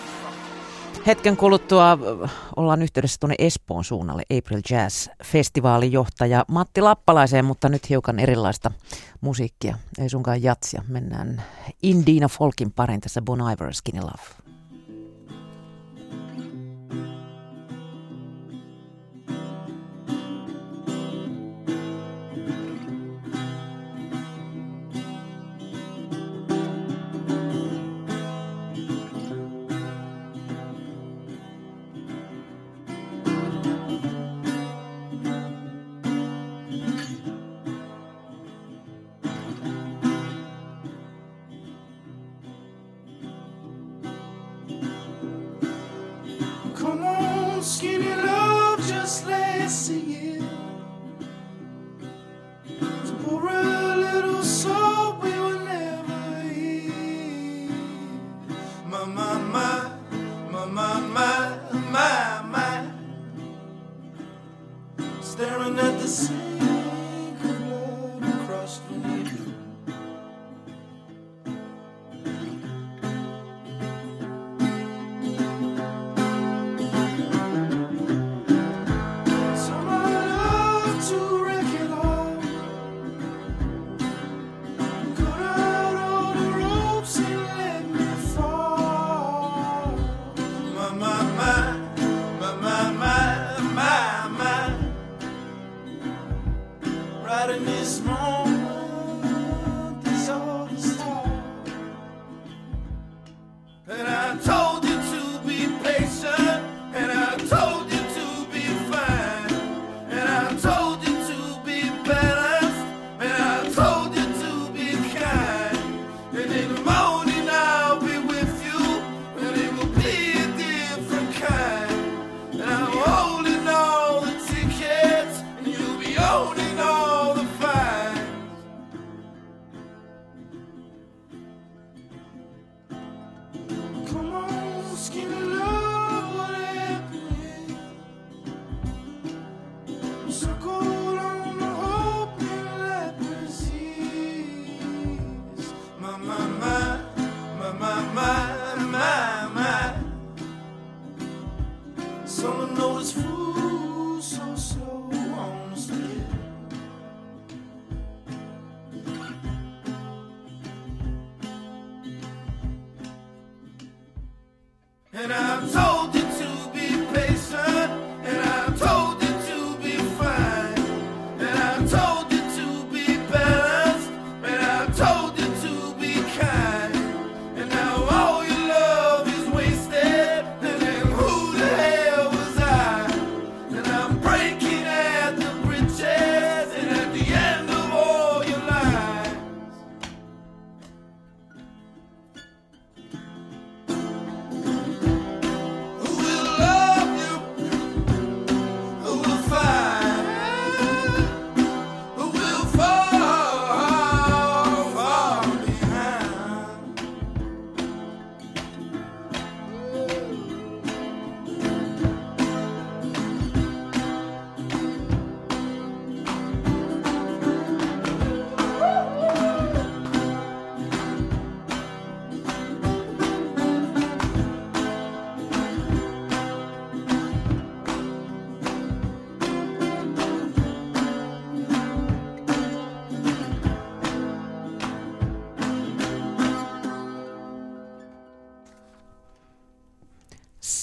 [1.06, 7.88] Hetken kuluttua äh, ollaan yhteydessä tuonne Espoon suunnalle April Jazz-festivaalin johtaja Matti Lappalaiseen, mutta nyt
[7.88, 8.70] hiukan erilaista
[9.20, 9.78] musiikkia.
[9.98, 10.82] Ei sunkaan jatsia.
[10.88, 11.42] Mennään
[11.82, 14.47] Indiana Folkin parin tässä Bon Iver Skinny Love.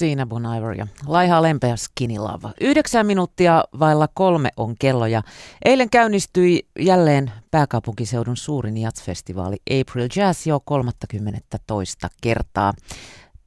[0.05, 2.49] Siinä Bon Iver ja laihaa lempeä Skinny Love.
[2.61, 5.21] Yhdeksän minuuttia vailla kolme on kello ja
[5.65, 11.97] eilen käynnistyi jälleen pääkaupunkiseudun suurin jazzfestivaali April Jazz jo 32.
[12.21, 12.73] kertaa.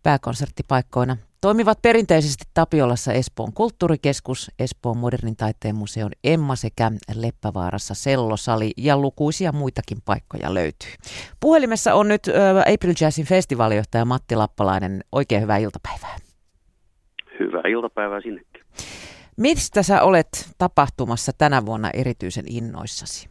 [0.02, 8.96] Pääkonserttipaikkoina toimivat perinteisesti Tapiolassa Espoon kulttuurikeskus, Espoon modernin taiteen museon Emma sekä Leppävaarassa Sellosali ja
[8.96, 10.92] lukuisia muitakin paikkoja löytyy.
[11.40, 12.22] Puhelimessa on nyt
[12.74, 15.04] April Jazzin festivaalijohtaja Matti Lappalainen.
[15.12, 16.27] Oikein hyvää iltapäivää.
[17.48, 18.62] Hyvää iltapäivää sinnekin.
[19.36, 20.28] Mistä sä olet
[20.58, 23.28] tapahtumassa tänä vuonna erityisen innoissasi?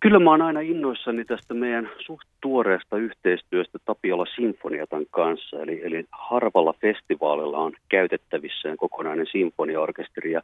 [0.00, 5.62] Kyllä mä oon aina innoissani tästä meidän suht tuoreesta yhteistyöstä Tapiola Sinfoniatan kanssa.
[5.62, 10.42] Eli, eli harvalla festivaalilla on käytettävissä kokonainen sinfoniaorkesteri ja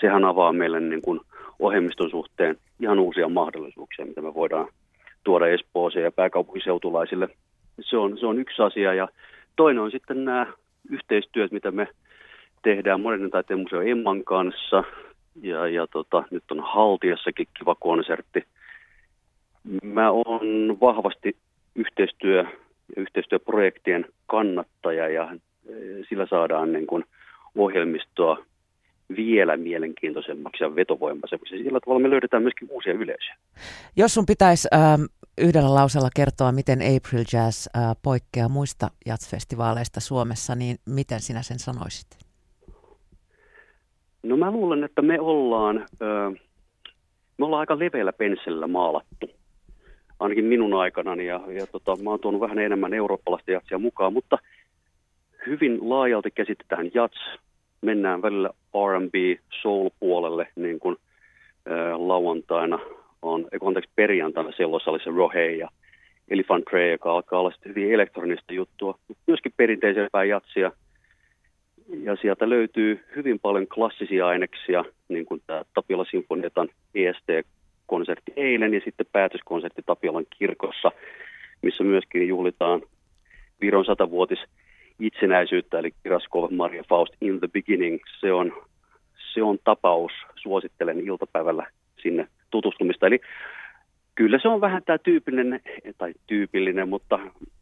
[0.00, 1.20] sehän avaa meille niin kuin
[1.58, 4.68] ohjelmiston suhteen ihan uusia mahdollisuuksia, mitä me voidaan
[5.24, 7.28] tuoda Espooseen ja pääkaupunkiseutulaisille.
[7.80, 9.08] Se on, se on yksi asia ja
[9.56, 10.46] toinen on sitten nämä
[10.90, 11.88] yhteistyöt, mitä me
[12.62, 14.84] tehdään Modernin taiteen museo Emman kanssa.
[15.42, 18.44] Ja, ja tota, nyt on Haltiassakin kiva konsertti.
[19.82, 21.36] Mä oon vahvasti
[21.74, 22.44] yhteistyö
[22.96, 25.32] ja yhteistyöprojektien kannattaja ja
[25.68, 25.72] e,
[26.08, 27.04] sillä saadaan niin kuin
[27.56, 28.44] ohjelmistoa
[29.16, 31.58] vielä mielenkiintoisemmaksi ja vetovoimaisemmaksi.
[31.58, 33.36] Sillä tavalla me löydetään myöskin uusia yleisöjä.
[33.96, 35.02] Jos sun pitäisi ähm,
[35.40, 41.58] yhdellä lausella kertoa, miten April Jazz äh, poikkeaa muista jazzfestivaaleista Suomessa, niin miten sinä sen
[41.58, 42.06] sanoisit?
[44.22, 46.32] No mä luulen, että me ollaan, äh,
[47.38, 49.30] me ollaan aika leveällä penssellä maalattu.
[50.18, 54.38] Ainakin minun aikanani ja, ja tota, mä oon tuonut vähän enemmän eurooppalaista jatsia mukaan, mutta
[55.46, 57.18] hyvin laajalti käsitetään jats.
[57.80, 59.14] Mennään välillä R&B,
[59.62, 60.96] soul-puolelle, niin kuin
[61.70, 62.78] äh, lauantaina
[63.22, 65.68] on, anteeksi, perjantaina sellosalissa Rohe ja
[66.28, 70.72] Elephant Tray, joka alkaa olla sitten hyvin elektronista juttua, myöskin perinteisempää jatsia.
[72.02, 78.80] ja sieltä löytyy hyvin paljon klassisia aineksia, niin kuin tämä Tapiola Sinfoniatan EST-konsertti eilen ja
[78.84, 80.92] sitten päätöskonsertti Tapiolan kirkossa,
[81.62, 82.82] missä myöskin juhlitaan
[83.60, 84.38] Viron satavuotis
[85.00, 88.00] itsenäisyyttä, eli Kiraskov Maria Faust in the beginning.
[88.20, 88.52] Se on,
[89.34, 91.66] se on tapaus, suosittelen iltapäivällä
[92.02, 93.06] sinne tutustumista.
[93.06, 93.20] Eli
[94.14, 95.60] kyllä se on vähän tämä tyypillinen,
[95.98, 97.18] tai tyypillinen, mutta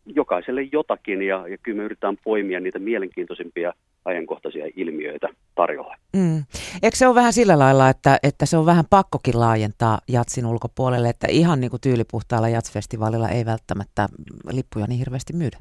[0.07, 3.73] jokaiselle jotakin, ja, ja kyllä me yritetään poimia niitä mielenkiintoisimpia
[4.05, 5.97] ajankohtaisia ilmiöitä tarjolla.
[6.17, 6.45] Mm.
[6.83, 11.09] Eikö se ole vähän sillä lailla, että, että se on vähän pakkokin laajentaa jatsin ulkopuolelle,
[11.09, 14.09] että ihan niin kuin tyylipuhtaalla jatsfestivaalilla ei välttämättä
[14.53, 15.59] lippuja niin hirveästi myydä?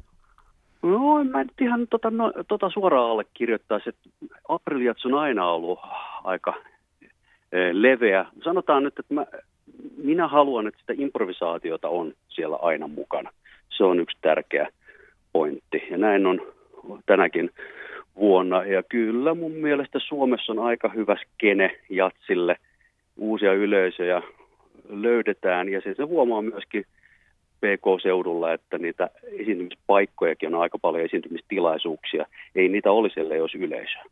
[0.82, 4.08] No, mä en ihan tota, no, tota suoraan allekirjoittaisi, että
[4.48, 5.78] Apriljats on aina ollut
[6.24, 6.54] aika
[7.72, 8.26] leveä.
[8.44, 9.26] Sanotaan nyt, että mä,
[9.96, 13.30] minä haluan, että sitä improvisaatiota on siellä aina mukana.
[13.76, 14.68] Se on yksi tärkeä
[15.32, 15.82] pointti.
[15.90, 16.40] Ja näin on
[17.06, 17.50] tänäkin
[18.16, 18.64] vuonna.
[18.64, 22.56] Ja kyllä mun mielestä Suomessa on aika hyvä skene jatsille.
[23.16, 24.22] Uusia yleisöjä
[24.88, 26.84] löydetään ja se, se huomaa myöskin
[27.60, 32.26] PK-seudulla, että niitä esiintymispaikkojakin on aika paljon esiintymistilaisuuksia.
[32.54, 34.04] Ei niitä olisi, ellei olisi yleisöä.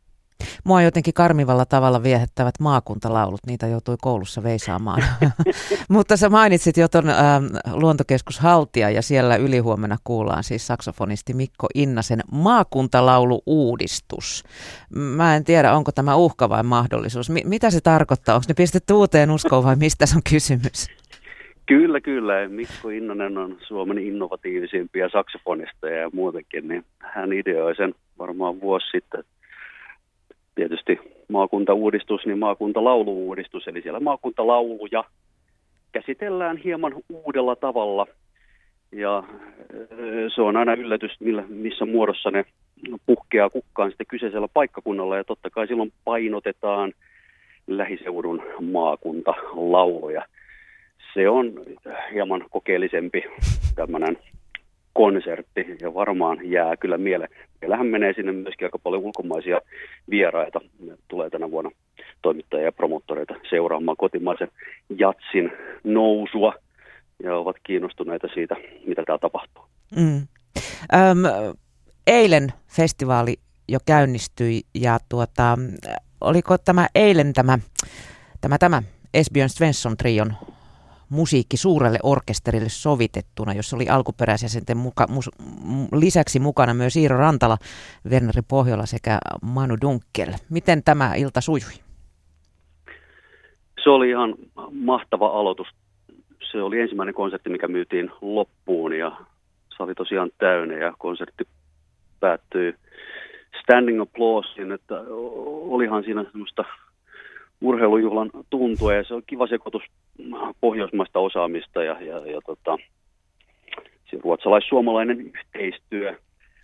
[0.65, 5.03] Mua jotenkin karmivalla tavalla viehättävät maakuntalaulut, niitä joutui koulussa veisaamaan.
[5.89, 7.15] Mutta sä mainitsit jo tuon äh,
[7.73, 14.43] luontokeskus Haltia ja siellä ylihuomenna kuullaan siis saksofonisti Mikko Innasen maakuntalaulu-uudistus.
[14.95, 17.29] Mä en tiedä, onko tämä uhka vai mahdollisuus.
[17.29, 18.35] M- mitä se tarkoittaa?
[18.35, 20.87] Onko ne pistetty uuteen uskoon vai mistä se on kysymys?
[21.65, 22.47] Kyllä, kyllä.
[22.47, 29.23] Mikko Innonen on Suomen innovatiivisimpia saksofonisteja ja muutenkin, niin hän ideoi sen varmaan vuosi sitten.
[30.55, 30.99] Tietysti
[31.29, 35.03] maakuntauudistus, niin maakuntalauluuudistus, eli siellä maakuntalauluja
[35.91, 38.07] käsitellään hieman uudella tavalla.
[38.91, 39.23] Ja
[40.35, 42.45] se on aina yllätys, millä, missä muodossa ne
[43.05, 45.17] puhkeaa kukkaan sitten kyseisellä paikkakunnalla.
[45.17, 46.93] Ja totta kai silloin painotetaan
[47.67, 50.25] lähiseudun maakuntalauluja
[51.15, 51.53] se on
[52.13, 53.23] hieman kokeellisempi
[53.75, 54.17] tämmöinen
[54.95, 57.29] konsertti ja varmaan jää kyllä mieleen.
[57.61, 59.61] Meillähän menee sinne myöskin aika paljon ulkomaisia
[60.09, 60.59] vieraita.
[61.07, 61.71] Tulee tänä vuonna
[62.21, 64.47] toimittajia ja promottoreita seuraamaan kotimaisen
[64.97, 65.51] jatsin
[65.83, 66.53] nousua
[67.23, 68.55] ja ovat kiinnostuneita siitä,
[68.87, 69.63] mitä täällä tapahtuu.
[69.95, 70.27] Mm.
[70.93, 71.55] Öm,
[72.07, 73.35] eilen festivaali
[73.67, 75.57] jo käynnistyi ja tuota,
[76.21, 77.59] oliko tämä eilen tämä,
[78.41, 78.83] tämä, tämä
[79.13, 80.33] Esbjörn Svensson trion
[81.09, 85.29] musiikki suurelle orkesterille sovitettuna, jossa oli alkuperäisjäsenten muka, mus,
[85.91, 87.57] lisäksi mukana myös Iiro Rantala,
[88.09, 90.33] Werneri Pohjola sekä Manu Dunkel.
[90.49, 91.73] Miten tämä ilta sujui?
[93.83, 94.35] Se oli ihan
[94.71, 95.67] mahtava aloitus.
[96.51, 99.11] Se oli ensimmäinen konsertti, mikä myytiin loppuun ja
[99.77, 101.47] se oli tosiaan täynnä ja konsertti
[102.19, 102.75] päättyi
[103.61, 105.01] standing applausein, että
[105.69, 106.63] olihan siinä semmoista
[107.65, 108.93] urheilujuhlan tuntua.
[108.93, 109.83] Ja se on kiva sekoitus
[110.61, 112.77] pohjoismaista osaamista ja, ja, ja tota,
[114.11, 116.15] se ruotsalais-suomalainen yhteistyö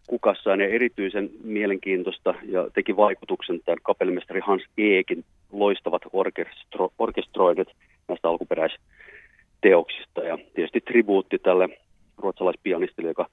[0.07, 0.59] kukassaan.
[0.59, 7.67] Ja erityisen mielenkiintoista ja teki vaikutuksen tämän kapellimestari Hans Eekin loistavat orkestro, orkestroidit
[8.07, 10.21] näistä alkuperäisteoksista.
[10.21, 11.69] Ja tietysti tribuutti tälle
[12.17, 13.29] ruotsalaispianistille, joka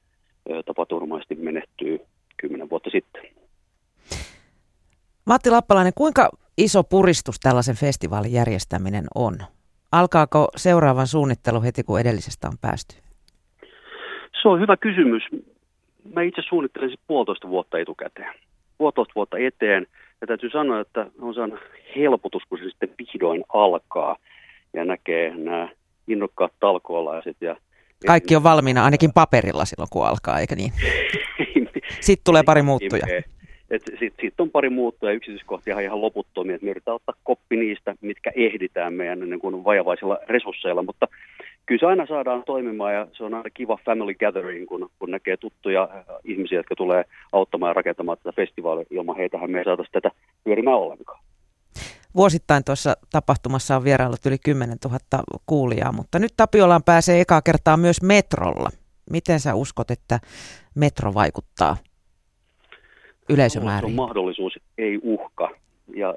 [0.66, 2.00] tapaturmaisesti menehtyy
[2.36, 3.22] kymmenen vuotta sitten.
[5.24, 9.38] Matti Lappalainen, kuinka iso puristus tällaisen festivaalin järjestäminen on?
[9.92, 12.96] Alkaako seuraavan suunnittelu heti, kun edellisestä on päästy?
[14.42, 15.22] Se on hyvä kysymys.
[16.14, 18.34] Mä itse suunnittelen siis puolitoista vuotta etukäteen.
[18.78, 19.86] Puolitoista vuotta eteen.
[20.20, 21.60] Ja täytyy sanoa, että on saanut
[21.96, 24.16] helpotus, kun se sitten vihdoin alkaa
[24.74, 25.68] ja näkee nämä
[26.08, 27.36] innokkaat talkoolaiset.
[27.40, 27.56] Ja
[28.06, 30.72] Kaikki on valmiina ainakin paperilla silloin, kun alkaa, eikä niin?
[32.00, 33.06] Sitten tulee pari muuttuja.
[33.70, 37.94] Sitten sit on pari muuttua ja yksityiskohtia ihan loputtomia, että me yritetään ottaa koppi niistä,
[38.00, 41.08] mitkä ehditään meidän niin kuin vajavaisilla resursseilla, mutta
[41.66, 45.36] kyllä se aina saadaan toimimaan ja se on aina kiva family gathering, kun, kun näkee
[45.36, 48.84] tuttuja äh, ihmisiä, jotka tulee auttamaan ja rakentamaan tätä festivaalia.
[48.90, 50.10] Ilman heitähän me ei saataisi tätä
[50.44, 51.20] pyörimään ollenkaan.
[52.16, 54.98] Vuosittain tuossa tapahtumassa on vieraillut yli 10 000
[55.46, 58.70] kuulijaa, mutta nyt Tapiolaan pääsee ekaa kertaa myös metrolla.
[59.10, 60.20] Miten sä uskot, että
[60.74, 61.76] metro vaikuttaa
[63.28, 63.94] yleisömääriin?
[63.94, 65.50] mahdollisuus, ei uhka.
[65.94, 66.14] Ja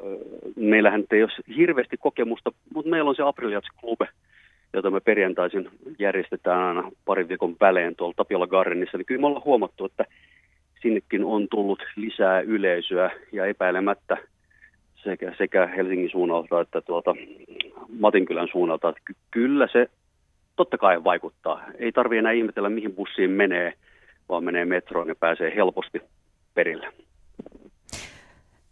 [0.56, 4.02] meillähän ei ole hirveästi kokemusta, mutta meillä on se Apriliats Club,
[4.74, 8.98] jota me perjantaisin järjestetään aina parin viikon välein tuolla Tapiola Gardenissa.
[8.98, 10.06] Niin kyllä me ollaan huomattu, että
[10.82, 14.18] sinnekin on tullut lisää yleisöä ja epäilemättä
[15.04, 17.16] sekä, sekä Helsingin suunnalta että tuolta
[18.00, 18.90] Matinkylän suunnalta.
[18.90, 19.90] Että ky- kyllä se
[20.56, 21.64] totta kai vaikuttaa.
[21.80, 23.74] Ei tarvitse enää ihmetellä, mihin bussiin menee,
[24.30, 26.02] vaan menee metroon ja pääsee helposti
[26.54, 26.94] perille.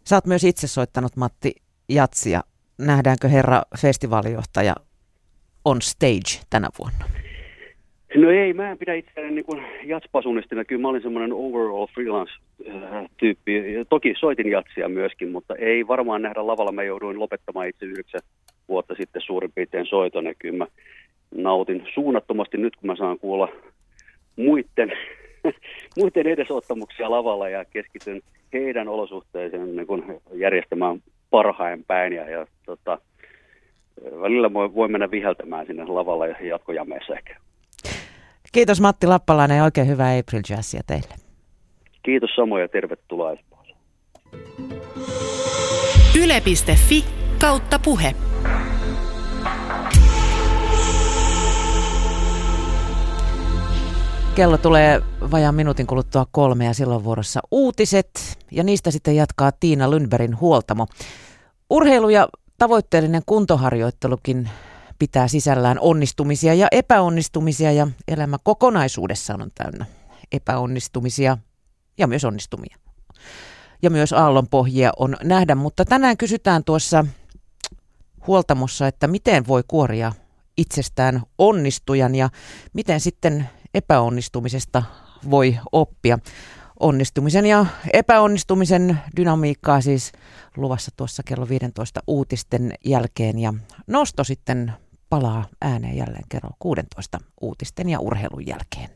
[0.04, 1.52] Sä oot myös itse soittanut Matti
[1.88, 2.40] Jatsia.
[2.78, 4.74] Nähdäänkö herra festivaalijohtaja
[5.64, 7.04] on stage tänä vuonna?
[8.16, 10.64] No ei, mä en pidä itseäni niin jatspasunistina.
[10.64, 13.52] Kyllä mä olin semmoinen overall freelance-tyyppi.
[13.88, 16.72] Toki soitin jatsia myöskin, mutta ei varmaan nähdä lavalla.
[16.72, 18.20] Mä jouduin lopettamaan itse yhdeksän
[18.68, 20.24] vuotta sitten suurin piirtein soiton.
[20.24, 20.66] Ja kyllä mä
[21.34, 23.48] nautin suunnattomasti nyt, kun mä saan kuulla
[24.36, 24.92] muiden,
[25.98, 28.22] muiden edesottamuksia lavalla ja keskityn
[28.52, 32.12] heidän olosuhteeseen niin kun järjestämään parhain päin.
[32.12, 32.98] Ja, ja tota,
[34.20, 37.36] välillä voi, voi mennä viheltämään sinne lavalla ja jatkojameessa ehkä.
[38.52, 41.14] Kiitos Matti Lappalainen ja oikein hyvää April Jazzia teille.
[42.02, 43.76] Kiitos samoin ja tervetuloa Espooseen.
[46.24, 47.04] Yle.fi
[47.40, 48.14] kautta puhe.
[54.34, 59.90] Kello tulee vajaan minuutin kuluttua kolme ja silloin vuorossa uutiset ja niistä sitten jatkaa Tiina
[59.90, 60.86] Lundbergin huoltamo.
[61.70, 62.28] Urheilu ja
[62.58, 64.50] tavoitteellinen kuntoharjoittelukin
[64.98, 69.86] pitää sisällään onnistumisia ja epäonnistumisia ja elämä kokonaisuudessaan on täynnä
[70.32, 71.38] epäonnistumisia
[71.98, 72.76] ja myös onnistumia.
[73.82, 77.04] Ja myös aallonpohjia on nähdä, mutta tänään kysytään tuossa
[78.26, 80.12] huoltamossa, että miten voi kuoria
[80.56, 82.30] itsestään onnistujan ja
[82.72, 84.82] miten sitten epäonnistumisesta
[85.30, 86.18] voi oppia.
[86.80, 90.12] Onnistumisen ja epäonnistumisen dynamiikkaa siis
[90.56, 93.54] luvassa tuossa kello 15 uutisten jälkeen ja
[93.86, 94.72] nosto sitten
[95.08, 98.90] palaa ääneen jälleen kerran 16 uutisten ja urheilun jälkeen.